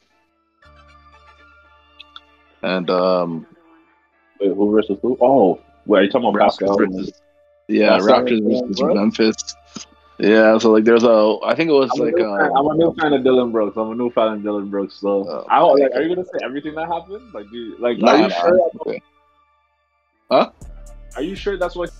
and 2.61 2.89
um, 2.89 3.45
Wait, 4.39 4.53
who 4.53 4.71
versus 4.71 4.97
who? 5.01 5.17
Oh, 5.21 5.59
wait, 5.85 5.99
are 5.99 6.03
you 6.03 6.09
talking 6.09 6.29
about 6.29 6.39
Raptors 6.39 6.59
Pascal? 6.59 6.77
versus 6.77 7.21
Yeah, 7.67 7.97
That's 7.97 8.05
Raptors 8.05 8.67
versus? 8.67 8.81
Memphis. 8.81 9.55
Yeah, 10.19 10.57
so 10.59 10.71
like 10.71 10.83
there's 10.83 11.03
a 11.03 11.37
I 11.43 11.55
think 11.55 11.69
it 11.69 11.73
was 11.73 11.89
I'm, 11.95 12.05
like 12.05 12.15
fan, 12.15 12.25
uh, 12.25 12.51
I'm 12.53 12.67
a 12.67 12.75
new 12.75 12.93
fan 12.93 13.13
of 13.13 13.23
Dillon 13.23 13.51
Brooks. 13.51 13.75
I'm 13.77 13.91
a 13.91 13.95
new 13.95 14.11
fan 14.11 14.33
of 14.33 14.43
Dillon 14.43 14.69
Brooks. 14.69 14.95
So, 14.95 15.27
Oh, 15.27 15.45
I, 15.49 15.59
my 15.59 15.85
like, 15.85 15.95
are 15.95 16.01
you 16.03 16.15
gonna 16.15 16.25
say 16.25 16.39
everything 16.43 16.75
that 16.75 16.87
happened? 16.87 17.33
Like, 17.33 17.49
do 17.49 17.57
you, 17.57 17.77
like, 17.79 17.97
nah, 17.97 18.11
are 18.11 18.15
you 18.17 18.27
nah, 18.27 18.41
sure? 18.41 18.71
okay. 18.81 19.01
Are 21.15 21.21
you 21.21 21.35
sure 21.35 21.57
that's 21.57 21.75
what 21.75 21.91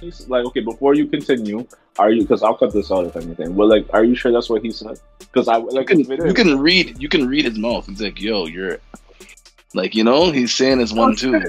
he's 0.00 0.28
like? 0.28 0.44
Okay, 0.46 0.60
before 0.60 0.94
you 0.94 1.06
continue, 1.06 1.66
are 1.98 2.10
you? 2.10 2.22
Because 2.22 2.42
I'll 2.42 2.56
cut 2.56 2.72
this 2.72 2.90
out 2.90 3.06
if 3.06 3.16
anything. 3.16 3.54
But 3.54 3.68
like, 3.68 3.86
are 3.92 4.04
you 4.04 4.14
sure 4.14 4.32
that's 4.32 4.48
what 4.48 4.62
he 4.62 4.70
said? 4.70 4.98
Because 5.18 5.48
I 5.48 5.58
You 5.58 5.68
like 5.70 5.88
can 5.88 6.00
you 6.00 6.34
can 6.34 6.58
read 6.58 7.00
you 7.00 7.08
can 7.08 7.26
read 7.28 7.44
his 7.44 7.58
mouth. 7.58 7.88
It's 7.88 8.00
like, 8.00 8.20
yo, 8.20 8.46
you're 8.46 8.78
like 9.74 9.94
you 9.94 10.04
know 10.04 10.30
he's 10.30 10.54
saying 10.54 10.78
his 10.78 10.92
one 10.92 11.16
two. 11.16 11.40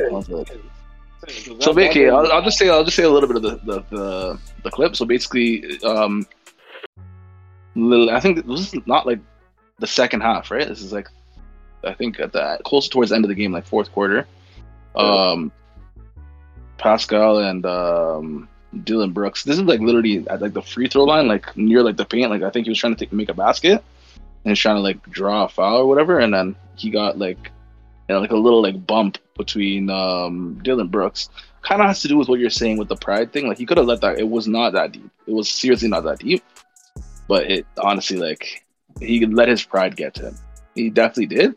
So 1.60 1.74
basically, 1.74 2.10
I'll, 2.10 2.32
I'll 2.32 2.44
just 2.44 2.58
say 2.58 2.70
I'll 2.70 2.84
just 2.84 2.96
say 2.96 3.04
a 3.04 3.10
little 3.10 3.28
bit 3.28 3.38
of 3.38 3.44
the 3.44 3.56
the, 3.66 3.84
the, 3.90 4.40
the 4.64 4.72
clip. 4.72 4.96
So 4.96 5.06
basically, 5.06 5.80
um, 5.84 6.26
little, 7.76 8.10
I 8.10 8.20
think 8.20 8.46
this 8.46 8.74
is 8.74 8.88
not 8.88 9.06
like 9.06 9.20
the 9.80 9.88
second 9.88 10.22
half, 10.22 10.52
right? 10.52 10.68
This 10.68 10.82
is 10.82 10.92
like 10.92 11.08
I 11.84 11.94
think 11.94 12.20
at 12.20 12.34
the 12.34 12.60
close 12.66 12.88
towards 12.88 13.10
the 13.10 13.16
end 13.16 13.26
of 13.26 13.30
the 13.30 13.36
game, 13.36 13.52
like 13.52 13.66
fourth 13.66 13.92
quarter. 13.92 14.28
Um, 14.96 15.52
Pascal 16.78 17.40
and 17.40 17.66
um, 17.66 18.50
Dillon 18.84 19.12
Brooks. 19.12 19.44
This 19.44 19.58
is 19.58 19.64
like 19.64 19.80
literally 19.80 20.28
at 20.30 20.42
like 20.42 20.54
the 20.54 20.62
free 20.62 20.88
throw 20.88 21.04
line, 21.04 21.28
like 21.28 21.56
near 21.56 21.84
like 21.84 21.98
the 21.98 22.06
paint. 22.06 22.30
Like 22.30 22.42
I 22.42 22.50
think 22.50 22.66
he 22.66 22.70
was 22.70 22.80
trying 22.80 22.96
to 22.96 23.00
take, 23.00 23.14
make 23.14 23.30
a 23.30 23.34
basket, 23.34 23.84
and 24.16 24.52
he's 24.52 24.60
trying 24.60 24.76
to 24.76 24.82
like 24.82 25.02
draw 25.10 25.46
a 25.46 25.50
foul 25.50 25.78
or 25.78 25.86
whatever, 25.88 26.20
and 26.20 26.34
then 26.34 26.56
he 26.76 26.90
got 26.90 27.18
like 27.18 27.52
know, 28.10 28.20
like 28.20 28.32
a 28.32 28.38
little 28.38 28.62
like 28.62 28.86
bump 28.86 29.18
between 29.38 29.90
um, 29.90 30.60
Dillon 30.64 30.88
Brooks. 30.88 31.30
Kind 31.62 31.82
of 31.82 31.88
has 31.88 32.02
to 32.02 32.08
do 32.10 32.18
with 32.18 32.28
what 32.28 32.40
you're 32.40 32.50
saying 32.50 32.78
with 32.78 32.90
the 32.90 32.96
pride 32.96 33.32
thing. 33.32 33.48
Like 33.48 33.58
he 33.58 33.66
could 33.66 33.78
have 33.78 33.86
let 33.86 34.02
that. 34.02 34.20
It 34.20 34.30
was 34.30 34.48
not 34.48 34.74
that 34.74 34.92
deep. 34.92 35.10
It 35.26 35.34
was 35.34 35.50
seriously 35.50 35.88
not 35.88 36.04
that 36.04 36.20
deep. 36.20 36.44
But 37.28 37.50
it 37.50 37.66
honestly, 37.78 38.18
like 38.18 38.66
he 39.00 39.26
let 39.26 39.48
his 39.48 39.64
pride 39.64 39.96
get 39.96 40.14
to 40.16 40.28
him. 40.28 40.36
He 40.76 40.90
definitely 40.90 41.28
did. 41.28 41.56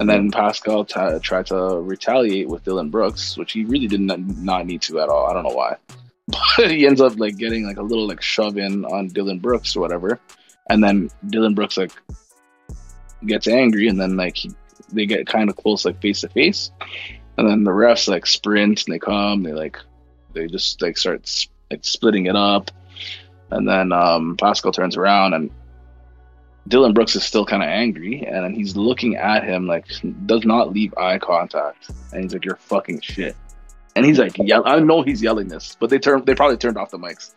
And 0.00 0.08
then 0.08 0.30
Pascal 0.30 0.84
t- 0.84 1.18
tried 1.20 1.46
to 1.46 1.80
retaliate 1.80 2.48
with 2.48 2.64
Dillon 2.64 2.90
Brooks, 2.90 3.36
which 3.36 3.52
he 3.52 3.64
really 3.64 3.86
did 3.86 4.00
not, 4.00 4.20
not 4.20 4.66
need 4.66 4.82
to 4.82 5.00
at 5.00 5.08
all. 5.08 5.26
I 5.26 5.32
don't 5.32 5.44
know 5.44 5.54
why. 5.54 5.76
But 6.56 6.72
he 6.72 6.86
ends 6.86 7.00
up 7.00 7.18
like 7.20 7.36
getting 7.36 7.64
like 7.64 7.76
a 7.76 7.82
little 7.82 8.08
like 8.08 8.20
shove 8.20 8.58
in 8.58 8.84
on 8.86 9.06
Dillon 9.08 9.38
Brooks 9.38 9.76
or 9.76 9.80
whatever. 9.80 10.18
And 10.68 10.82
then 10.82 11.08
Dillon 11.28 11.54
Brooks 11.54 11.76
like 11.76 11.92
gets 13.24 13.46
angry 13.46 13.86
and 13.86 14.00
then 14.00 14.16
like 14.16 14.36
he, 14.36 14.50
they 14.92 15.06
get 15.06 15.26
kind 15.26 15.50
of 15.50 15.56
close 15.56 15.84
like 15.84 16.00
face 16.00 16.20
to 16.20 16.28
face. 16.28 16.70
And 17.38 17.48
then 17.48 17.64
the 17.64 17.70
refs 17.70 18.08
like 18.08 18.26
sprint 18.26 18.86
and 18.86 18.94
they 18.94 18.98
come, 18.98 19.42
they 19.42 19.52
like 19.52 19.78
they 20.32 20.46
just 20.46 20.80
like 20.82 20.96
start 20.96 21.28
like 21.70 21.84
splitting 21.84 22.26
it 22.26 22.36
up. 22.36 22.70
And 23.50 23.68
then 23.68 23.92
um 23.92 24.36
Pascal 24.36 24.72
turns 24.72 24.96
around 24.96 25.34
and 25.34 25.50
Dillon 26.68 26.94
Brooks 26.94 27.14
is 27.14 27.22
still 27.22 27.46
kind 27.46 27.62
of 27.62 27.68
angry, 27.68 28.26
and 28.26 28.56
he's 28.56 28.76
looking 28.76 29.16
at 29.16 29.44
him 29.44 29.66
like 29.66 29.86
does 30.26 30.44
not 30.44 30.72
leave 30.72 30.92
eye 30.96 31.18
contact, 31.18 31.90
and 32.12 32.24
he's 32.24 32.32
like, 32.32 32.44
"You're 32.44 32.56
fucking 32.56 33.00
shit," 33.02 33.36
and 33.94 34.04
he's 34.04 34.18
like, 34.18 34.36
"Yell!" 34.38 34.66
I 34.66 34.78
know 34.80 35.02
he's 35.02 35.22
yelling 35.22 35.48
this, 35.48 35.76
but 35.78 35.90
they 35.90 35.98
turned 35.98 36.26
they 36.26 36.34
probably 36.34 36.56
turned 36.56 36.76
off 36.76 36.90
the 36.90 36.98
mics, 36.98 37.34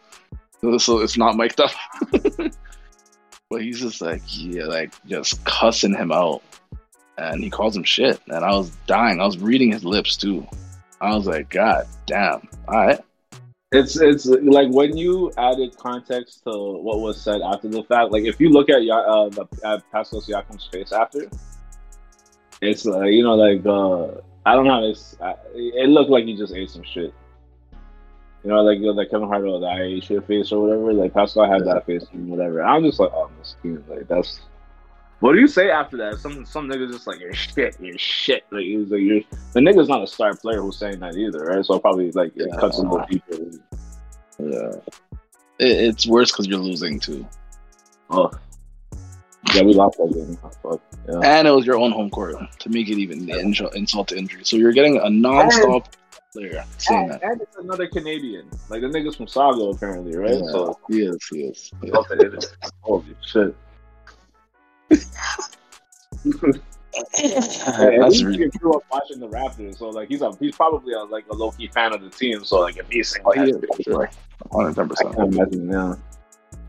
so 0.82 1.00
it's 1.00 1.18
not 1.18 1.38
mic'd 1.38 1.60
up. 1.60 1.72
but 3.50 3.62
he's 3.62 3.82
just 3.82 4.02
like, 4.02 4.22
yeah, 4.28 4.66
like 4.66 4.94
just 5.06 5.44
cussing 5.46 5.94
him 5.94 6.12
out, 6.12 6.42
and 7.20 7.44
he 7.44 7.50
calls 7.50 7.76
him 7.76 7.84
shit, 7.84 8.20
and 8.28 8.46
I 8.46 8.52
was 8.52 8.72
dying. 8.88 9.20
I 9.20 9.26
was 9.26 9.38
reading 9.38 9.72
his 9.72 9.84
lips 9.84 10.16
too. 10.16 10.48
I 11.02 11.16
was 11.16 11.28
like, 11.28 11.50
God 11.50 11.86
damn! 12.06 12.48
All 12.68 12.86
right, 12.86 13.00
It's 13.72 14.00
it's 14.00 14.26
like 14.26 14.70
when 14.72 14.98
you 14.98 15.32
added 15.38 15.78
context 15.78 16.44
to 16.46 16.52
what 16.52 17.00
was 17.00 17.22
said 17.22 17.42
after 17.42 17.68
the 17.68 17.84
fact. 17.84 18.12
Like 18.12 18.24
if 18.24 18.40
you 18.40 18.50
look 18.50 18.70
at 18.70 18.82
uh, 18.82 19.30
the, 19.30 19.48
at 19.64 19.84
Pascal 19.92 20.22
Siakam's 20.22 20.68
face 20.72 20.92
after, 20.92 21.30
it's 22.62 22.86
like 22.86 23.12
you 23.12 23.24
know 23.24 23.36
like 23.36 23.66
uh, 23.66 24.22
I 24.46 24.56
don't 24.56 24.66
know. 24.66 24.90
It's 24.90 25.16
uh, 25.22 25.36
it 25.54 25.90
looked 25.90 26.10
like 26.10 26.26
he 26.26 26.36
just 26.36 26.54
ate 26.54 26.70
some 26.70 26.84
shit. 26.84 27.14
You 28.44 28.52
know, 28.52 28.62
like 28.62 28.80
you 28.80 28.86
know, 28.86 28.92
like 28.94 29.12
Kevin 29.12 29.28
Hart 29.28 29.44
or 29.44 29.60
the 29.60 29.68
I 29.68 29.82
ate 29.82 30.06
shit 30.06 30.26
face 30.26 30.52
or 30.52 30.62
whatever. 30.62 30.94
Like 30.94 31.14
Pascal 31.14 31.50
had 31.50 31.66
that 31.66 31.86
face 31.86 32.06
and 32.14 32.30
whatever. 32.30 32.64
I'm 32.64 32.84
just 32.84 33.00
like, 33.00 33.12
oh, 33.14 33.30
miskin. 33.40 33.84
Like 33.88 34.08
that's. 34.08 34.40
What 35.22 35.34
do 35.34 35.40
you 35.40 35.48
say 35.48 35.70
after 35.70 35.98
that? 35.98 36.18
Some 36.20 36.46
some 36.46 36.70
niggas 36.70 36.92
just 36.94 37.06
like 37.08 37.20
you're 37.20 37.34
shit, 37.34 37.76
you're 37.82 37.98
shit. 37.98 38.44
Like 38.52 38.64
he 38.64 38.78
was 38.78 38.90
like 38.90 39.02
you're 39.02 39.22
the 39.54 39.60
nigga's 39.60 39.90
not 39.90 40.02
a 40.04 40.08
star 40.08 40.34
player 40.36 40.62
who's 40.62 40.78
saying 40.78 41.00
that 41.00 41.16
either, 41.16 41.44
right? 41.46 41.66
So 41.66 41.78
probably 41.80 42.12
like 42.12 42.32
it 42.38 42.48
Yeah. 42.50 42.58
cuts 42.60 42.78
a 42.78 42.82
little 42.84 43.06
deeper. 43.10 43.36
yeah, 44.40 44.72
it, 45.60 45.72
it's 45.90 46.08
worse 46.08 46.32
because 46.32 46.48
you're 46.48 46.60
losing 46.60 47.00
too. 47.00 47.28
Oh, 48.10 48.32
yeah, 49.54 49.64
we 49.64 49.74
lost 49.74 49.98
that 49.98 50.14
game. 50.14 50.38
Fuck. 50.64 50.82
Yeah. 51.08 51.20
and 51.40 51.48
it 51.48 51.52
was 51.52 51.66
your 51.66 51.78
own 51.78 51.92
home 51.92 52.10
court 52.10 52.36
to 52.60 52.70
make 52.70 52.88
it 52.88 52.98
even 52.98 53.30
insult, 53.30 53.76
insult 53.76 54.08
to 54.10 54.18
injury. 54.18 54.42
So 54.44 54.58
you're 54.58 54.72
getting 54.74 54.98
a 55.00 55.10
non-stop 55.10 55.96
player 56.34 56.64
saying 56.78 57.02
And, 57.04 57.12
that. 57.12 57.24
and 57.24 57.42
it's 57.42 57.58
another 57.58 57.88
Canadian. 57.88 58.48
Like 58.70 58.82
the 58.82 58.88
niggas 58.88 59.18
from 59.18 59.28
Sago, 59.28 59.72
apparently, 59.72 60.16
right? 60.16 60.32
Yeah, 60.36 60.52
So, 60.52 60.80
he 60.90 61.02
is, 61.04 61.18
he 61.32 61.42
is. 61.44 61.72
Yeah. 61.84 61.92
holy 62.82 63.16
shit. 63.26 63.56
That's 64.90 65.50
That's 67.22 68.24
really, 68.24 68.38
he 68.38 68.50
grew 68.58 68.74
up 68.74 68.84
watching 68.92 69.20
the 69.20 69.28
Raptors, 69.28 69.78
so 69.78 69.90
like 69.90 70.10
he's 70.10 70.22
a 70.22 70.36
he's 70.40 70.56
probably 70.56 70.94
a, 70.94 71.00
like 71.00 71.26
a 71.30 71.34
low 71.34 71.52
key 71.52 71.68
fan 71.68 71.94
of 71.94 72.02
the 72.02 72.10
team. 72.10 72.44
So 72.44 72.60
like 72.60 72.78
if 72.78 72.90
he's 72.90 73.16
oh, 73.26 73.34
that, 73.36 73.48
is, 73.48 73.86
sure. 73.86 74.10
110 74.50 74.84
I 74.84 74.88
percent. 74.88 75.16
can't 75.16 75.34
imagine. 75.34 75.70
Yeah. 75.70 75.96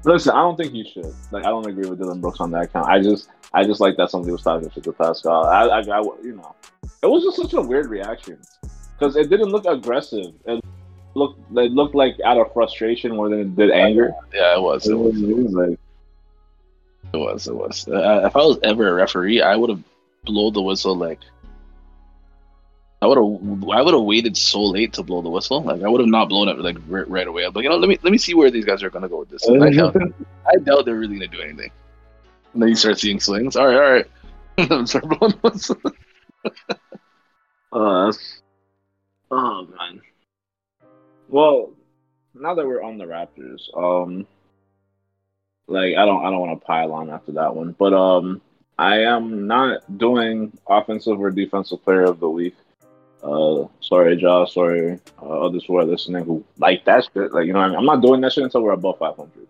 Listen, 0.05 0.33
I 0.33 0.41
don't 0.43 0.57
think 0.57 0.73
he 0.73 0.85
should. 0.91 1.15
Like, 1.31 1.45
I 1.45 1.49
don't 1.49 1.67
agree 1.67 1.89
with 1.89 1.99
Dillon 1.99 2.21
Brooks 2.21 2.41
on 2.41 2.51
that 2.53 2.73
count. 2.73 2.89
I 2.89 3.01
just, 3.03 3.29
I 3.53 3.65
just 3.65 3.81
like 3.81 3.97
that 3.99 4.11
somebody 4.11 4.33
was 4.33 4.43
talking 4.43 4.71
shit 4.71 4.85
to 4.85 4.93
Pascal. 4.93 5.45
I, 5.45 5.65
I, 5.67 5.81
I, 5.81 6.01
you 6.23 6.37
know, 6.37 6.55
it 7.03 7.07
was 7.07 7.23
just 7.23 7.37
such 7.37 7.53
a 7.53 7.61
weird 7.61 7.91
reaction 7.91 8.39
because 8.99 9.17
it 9.17 9.29
didn't 9.29 9.51
look 9.51 9.67
aggressive. 9.67 10.33
It 10.47 10.65
looked, 11.15 11.41
it 11.55 11.73
looked 11.73 11.95
like 11.95 12.17
out 12.25 12.39
of 12.39 12.51
frustration 12.55 13.15
more 13.15 13.29
than 13.29 13.41
it 13.41 13.57
did 13.57 13.71
anger. 13.71 14.15
Yeah, 14.33 14.57
it 14.57 14.63
was. 14.63 14.89
It 14.89 14.95
was. 14.95 15.21
It 15.21 15.37
was 15.37 15.53
like, 15.53 15.79
It 17.13 17.17
was. 17.17 17.47
It 17.49 17.55
was. 17.55 17.89
Uh, 17.89 18.27
if 18.27 18.37
I 18.37 18.41
was 18.41 18.59
ever 18.63 18.89
a 18.89 18.95
referee, 18.95 19.43
I 19.43 19.57
would 19.57 19.71
have 19.71 19.83
blown 20.25 20.53
the 20.53 20.63
whistle 20.63 20.97
like. 20.97 21.21
I 23.03 23.07
would 23.07 23.17
have. 23.17 23.69
I 23.71 23.83
would 23.83 23.95
have 23.95 24.03
waited 24.03 24.37
so 24.37 24.63
late 24.63 24.93
to 24.95 25.03
blow 25.03 25.23
the 25.23 25.31
whistle. 25.31 25.63
Like 25.63 25.83
I 25.83 25.89
would 25.89 26.01
have 26.01 26.09
not 26.09 26.29
blown 26.29 26.49
it 26.49 26.59
like 26.59 26.77
right, 26.87 27.09
right 27.09 27.27
away. 27.27 27.45
I'm 27.45 27.53
like, 27.55 27.65
you 27.65 27.71
know, 27.71 27.77
let 27.77 27.89
me 27.89 27.99
let 28.03 28.13
me 28.13 28.19
see 28.19 28.35
where 28.35 28.51
these 28.51 28.65
guys 28.65 28.83
are 28.83 28.91
gonna 28.91 29.09
go 29.09 29.21
with 29.21 29.31
this. 29.31 29.49
I 29.49 29.71
doubt, 29.71 29.97
I 30.47 30.57
doubt 30.59 30.85
they're 30.85 30.97
really 30.97 31.15
gonna 31.15 31.29
do 31.29 31.41
anything. 31.41 31.71
And 32.53 32.63
then 32.63 32.69
you 32.69 32.75
start 32.75 32.99
seeing 32.99 33.21
swings. 33.21 33.57
All 33.57 33.67
right, 33.67 34.05
all 34.59 34.67
right. 34.69 34.89
start 34.89 35.09
blowing 35.09 35.33
the 35.33 35.51
whistle. 35.51 35.81
oh, 37.73 38.13
oh 39.31 39.67
man. 39.67 40.01
Well, 41.29 41.73
now 42.35 42.55
that 42.55 42.67
we're 42.67 42.83
on 42.83 42.99
the 42.99 43.05
Raptors, 43.05 43.63
um, 43.77 44.27
like 45.71 45.97
I 45.97 46.05
don't, 46.05 46.25
I 46.25 46.31
don't 46.31 46.41
want 46.41 46.61
to 46.61 46.67
pile 46.67 46.93
on 46.93 47.11
after 47.11 47.33
that 47.33 47.55
one, 47.55 47.75
but 47.79 47.93
um, 47.95 48.41
I 48.79 49.01
am 49.05 49.47
not 49.47 49.99
doing 49.99 50.57
offensive 50.69 51.21
or 51.21 51.31
defensive 51.31 51.83
player 51.85 52.05
of 52.05 52.21
the 52.21 52.29
week. 52.29 52.55
Uh, 53.23 53.67
sorry, 53.81 54.17
Josh. 54.17 54.55
Sorry, 54.55 54.99
uh, 55.23 55.27
others 55.47 55.65
who 55.67 55.77
are 55.77 55.85
listening 55.85 56.25
who 56.25 56.45
like 56.59 56.85
that 56.87 57.09
shit. 57.13 57.33
Like, 57.33 57.47
you 57.47 57.53
know, 57.53 57.61
I 57.61 57.69
mean? 57.69 57.77
I'm 57.77 57.85
not 57.85 58.01
doing 58.03 58.21
that 58.23 58.33
shit 58.33 58.45
until 58.45 58.63
we're 58.63 58.73
above 58.73 58.99
500. 58.99 59.47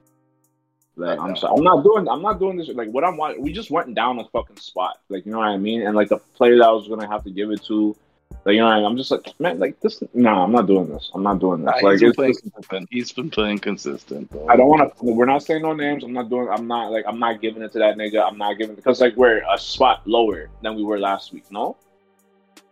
Like, 0.96 1.18
I'm, 1.18 1.36
so, 1.36 1.46
I'm 1.54 1.62
not 1.62 1.82
doing. 1.84 2.08
I'm 2.08 2.20
not 2.20 2.38
doing 2.40 2.56
this. 2.58 2.68
Like, 2.68 2.88
what 2.90 3.04
I'm. 3.04 3.16
wa- 3.16 3.34
We 3.38 3.52
just 3.52 3.70
went 3.70 3.94
down 3.94 4.18
a 4.18 4.24
fucking 4.24 4.56
spot. 4.56 4.98
Like, 5.08 5.24
you 5.24 5.32
know 5.32 5.38
what 5.38 5.46
I 5.48 5.56
mean? 5.56 5.86
And 5.86 5.96
like 5.96 6.08
the 6.08 6.18
player 6.18 6.58
that 6.58 6.66
I 6.66 6.72
was 6.72 6.88
gonna 6.88 7.06
have 7.08 7.24
to 7.24 7.30
give 7.30 7.50
it 7.50 7.62
to, 7.66 7.96
like, 8.44 8.54
you 8.54 8.60
know? 8.60 8.68
I'm 8.68 8.96
just 8.96 9.10
like, 9.10 9.38
man, 9.38 9.58
like 9.58 9.78
this. 9.80 10.02
No, 10.14 10.30
I'm 10.30 10.52
not 10.52 10.66
doing 10.66 10.88
this. 10.88 11.10
I'm 11.14 11.22
not 11.22 11.38
doing 11.40 11.64
this. 11.64 11.74
Nah, 11.82 11.88
like, 11.88 11.92
he's 11.92 12.00
been 12.00 12.12
playing 12.12 12.34
consistent. 12.34 12.88
He's 12.90 13.12
been 13.12 13.30
playing 13.30 13.58
consistent. 13.58 14.32
I 14.48 14.56
don't 14.56 14.68
want 14.68 14.96
to. 14.96 15.04
We're 15.04 15.26
not 15.26 15.42
saying 15.42 15.62
no 15.62 15.72
names. 15.74 16.04
I'm 16.04 16.12
not 16.12 16.30
doing. 16.30 16.48
I'm 16.48 16.66
not 16.66 16.90
like. 16.90 17.04
I'm 17.06 17.18
not 17.18 17.40
giving 17.40 17.62
it 17.62 17.72
to 17.72 17.78
that 17.78 17.96
nigga. 17.96 18.26
I'm 18.26 18.38
not 18.38 18.58
giving 18.58 18.76
because 18.76 19.00
like 19.00 19.14
we're 19.16 19.42
a 19.50 19.58
spot 19.58 20.06
lower 20.06 20.48
than 20.62 20.74
we 20.76 20.82
were 20.84 20.98
last 20.98 21.32
week. 21.32 21.44
No. 21.50 21.76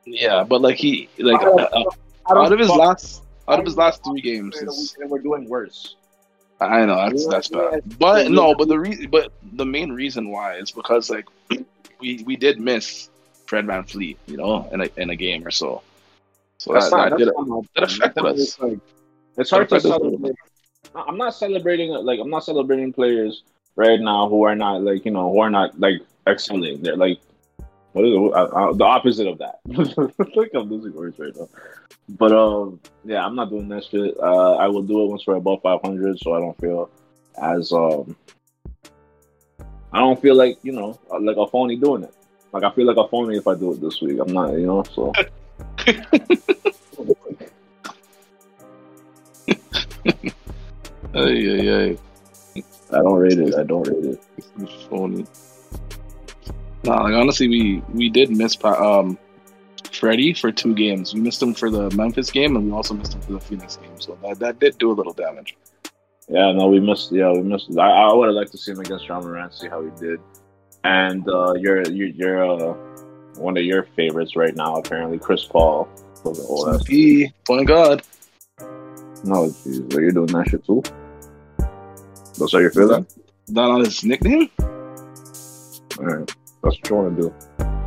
Yeah, 0.06 0.42
but 0.44 0.62
like 0.62 0.76
he 0.76 1.08
like 1.18 1.42
uh, 1.42 1.84
out 2.30 2.52
of 2.52 2.58
his 2.58 2.68
fuck- 2.68 2.78
last 2.78 3.22
out 3.46 3.58
of 3.58 3.64
his 3.66 3.76
last 3.76 4.02
three 4.04 4.20
games. 4.20 4.56
and 4.56 4.68
is- 4.68 4.96
we're 5.06 5.18
doing 5.18 5.48
worse. 5.48 5.96
I 6.60 6.84
know 6.86 6.96
that's 6.96 7.26
that's 7.26 7.48
bad. 7.48 7.98
But 7.98 8.30
no, 8.30 8.54
but 8.54 8.68
the 8.68 8.78
re- 8.78 9.06
but 9.06 9.32
the 9.52 9.66
main 9.66 9.92
reason 9.92 10.30
why 10.30 10.56
is 10.56 10.70
because 10.70 11.10
like 11.10 11.26
we 12.00 12.22
we 12.24 12.36
did 12.36 12.58
miss 12.58 13.10
Fred 13.48 13.66
VanVleet, 13.66 14.16
you 14.26 14.36
know, 14.36 14.68
in 14.72 14.82
a 14.82 14.88
in 14.98 15.10
a 15.10 15.16
game 15.16 15.46
or 15.46 15.50
so. 15.50 15.82
So 16.58 16.74
That's 16.74 16.90
that, 16.90 16.96
not, 16.96 17.18
that 17.18 17.18
that's 17.18 17.32
did 17.38 17.48
not 17.48 17.74
that 17.74 17.84
affected 17.84 18.20
point. 18.22 18.36
us. 18.36 18.42
It's, 18.42 18.58
like, 18.60 18.78
it's 19.38 19.50
hard 19.50 19.68
to 19.70 19.80
celebrate. 19.80 20.34
I'm 20.94 21.16
not 21.16 21.34
celebrating 21.34 21.90
like 21.90 22.20
I'm 22.20 22.30
not 22.30 22.44
celebrating 22.44 22.92
players 22.92 23.44
right 23.76 24.00
now 24.00 24.28
who 24.28 24.42
are 24.42 24.54
not 24.54 24.82
like 24.82 25.04
you 25.04 25.12
know 25.12 25.32
who 25.32 25.40
are 25.40 25.50
not 25.50 25.80
like 25.80 26.02
excelling. 26.26 26.82
They're 26.82 26.96
like 26.96 27.20
What 27.92 28.04
is 28.04 28.12
it? 28.12 28.34
I, 28.34 28.42
I, 28.42 28.72
the 28.74 28.84
opposite 28.84 29.26
of 29.26 29.38
that. 29.38 29.60
like 30.36 30.50
I'm 30.54 30.68
losing 30.68 30.92
words 30.92 31.18
right 31.18 31.34
now. 31.34 31.48
But 32.10 32.32
um, 32.32 32.80
yeah, 33.04 33.24
I'm 33.24 33.34
not 33.34 33.48
doing 33.48 33.68
that 33.68 33.84
shit. 33.84 34.14
Uh, 34.18 34.56
I 34.56 34.66
will 34.68 34.82
do 34.82 35.04
it 35.04 35.06
once 35.06 35.26
we're 35.26 35.36
above 35.36 35.62
500, 35.62 36.18
so 36.18 36.34
I 36.34 36.40
don't 36.40 36.58
feel 36.60 36.90
as 37.40 37.72
um, 37.72 38.14
I 39.92 40.00
don't 40.00 40.20
feel 40.20 40.34
like 40.34 40.58
you 40.62 40.72
know 40.72 40.98
like 41.20 41.36
a 41.36 41.46
phony 41.46 41.76
doing 41.76 42.02
it. 42.02 42.14
Like 42.52 42.64
I 42.64 42.70
feel 42.70 42.86
like 42.86 42.96
a 42.96 43.08
phony 43.08 43.36
if 43.36 43.46
I 43.46 43.54
do 43.54 43.72
it 43.72 43.80
this 43.80 44.00
week. 44.00 44.18
I'm 44.20 44.32
not, 44.32 44.52
you 44.52 44.66
know. 44.66 44.82
So. 44.84 45.12
Ay, 51.14 51.40
ay, 51.50 51.68
ay. 51.74 51.98
I 52.92 52.98
don't 53.02 53.14
rate 53.14 53.38
it. 53.38 53.54
I 53.54 53.64
don't 53.64 53.86
rate 53.88 54.04
it. 54.04 54.22
It's 54.36 54.84
phony. 54.84 55.26
Nah, 56.84 57.02
like 57.02 57.14
honestly, 57.14 57.48
we 57.48 57.82
we 57.92 58.08
did 58.08 58.30
miss 58.30 58.56
um 58.64 59.18
Freddie 59.90 60.32
for 60.32 60.52
two 60.52 60.74
games. 60.74 61.14
We 61.14 61.20
missed 61.20 61.42
him 61.42 61.54
for 61.54 61.70
the 61.70 61.90
Memphis 61.90 62.30
game, 62.30 62.56
and 62.56 62.66
we 62.66 62.72
also 62.72 62.94
missed 62.94 63.14
him 63.14 63.22
for 63.22 63.32
the 63.32 63.40
Phoenix 63.40 63.76
game. 63.76 64.00
So 64.00 64.18
that 64.22 64.38
that 64.38 64.60
did 64.60 64.78
do 64.78 64.92
a 64.92 64.94
little 64.94 65.12
damage. 65.12 65.56
Yeah, 66.28 66.52
no, 66.52 66.68
we 66.68 66.78
missed. 66.78 67.10
Yeah, 67.10 67.32
we 67.32 67.42
missed. 67.42 67.76
I, 67.78 67.90
I 67.90 68.12
would 68.12 68.28
have 68.28 68.36
liked 68.36 68.52
to 68.52 68.58
see 68.58 68.72
him 68.72 68.80
against 68.80 69.08
Ja 69.08 69.20
Morant, 69.20 69.54
see 69.54 69.68
how 69.68 69.82
he 69.82 69.90
did. 69.98 70.20
And 70.88 71.28
uh, 71.28 71.52
you're 71.52 71.86
you're, 71.90 72.08
you're 72.08 72.50
uh, 72.50 72.72
one 73.36 73.58
of 73.58 73.62
your 73.62 73.82
favorites 73.94 74.34
right 74.36 74.56
now, 74.56 74.76
apparently, 74.76 75.18
Chris 75.18 75.44
Paul. 75.44 75.86
OS. 76.24 76.82
Point 77.46 77.68
God. 77.68 78.02
No, 79.22 79.50
so 79.50 80.00
you're 80.00 80.12
doing 80.12 80.28
that 80.28 80.48
shit 80.48 80.64
too. 80.64 80.82
That's 82.38 82.52
how 82.52 82.58
you 82.58 82.70
feel 82.70 82.88
that. 82.88 83.04
That 83.48 83.64
on 83.64 83.84
his 83.84 84.02
nickname? 84.02 84.48
All 84.60 86.06
right, 86.06 86.26
that's 86.62 86.78
what 86.78 86.88
you 86.88 86.96
want 86.96 87.16
to 87.16 87.22
do. 87.22 87.34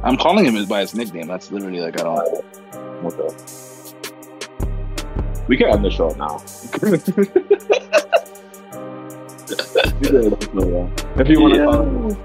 I'm 0.04 0.18
calling 0.18 0.46
him 0.46 0.64
by 0.68 0.82
his 0.82 0.94
nickname. 0.94 1.26
That's 1.26 1.52
literally 1.52 1.80
like 1.80 2.00
I 2.00 2.04
don't. 2.04 2.46
Okay. 3.06 3.36
We 5.48 5.58
can 5.58 5.70
end 5.70 5.84
the 5.84 5.90
show 5.90 6.12
now. 6.12 6.40
if 11.20 11.30
you 11.30 11.42
want 11.42 11.54
to 11.56 11.60
Yeah. 11.60 12.06
Hey, 12.06 12.16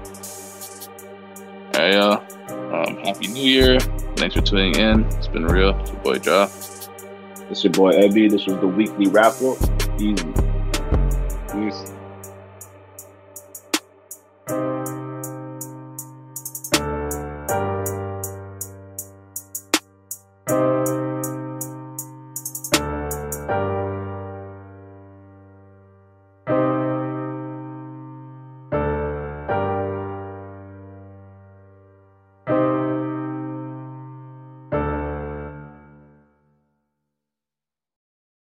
uh, 1.95 2.19
um, 2.49 2.97
happy 2.97 3.27
New 3.27 3.43
Year. 3.43 3.79
Thanks 4.17 4.35
for 4.35 4.41
tuning 4.41 4.75
in. 4.75 5.05
It's 5.05 5.27
been 5.27 5.45
real. 5.45 5.79
It's 5.79 5.91
your 5.91 6.01
boy 6.01 6.19
Jah. 6.19 6.49
It's 7.49 7.63
your 7.63 7.73
boy 7.73 7.93
Ebby. 7.93 8.29
This 8.29 8.45
was 8.45 8.59
the 8.59 8.67
weekly 8.67 9.07
wrap 9.07 9.41
up. 9.41 9.57
Easy. 9.99 10.56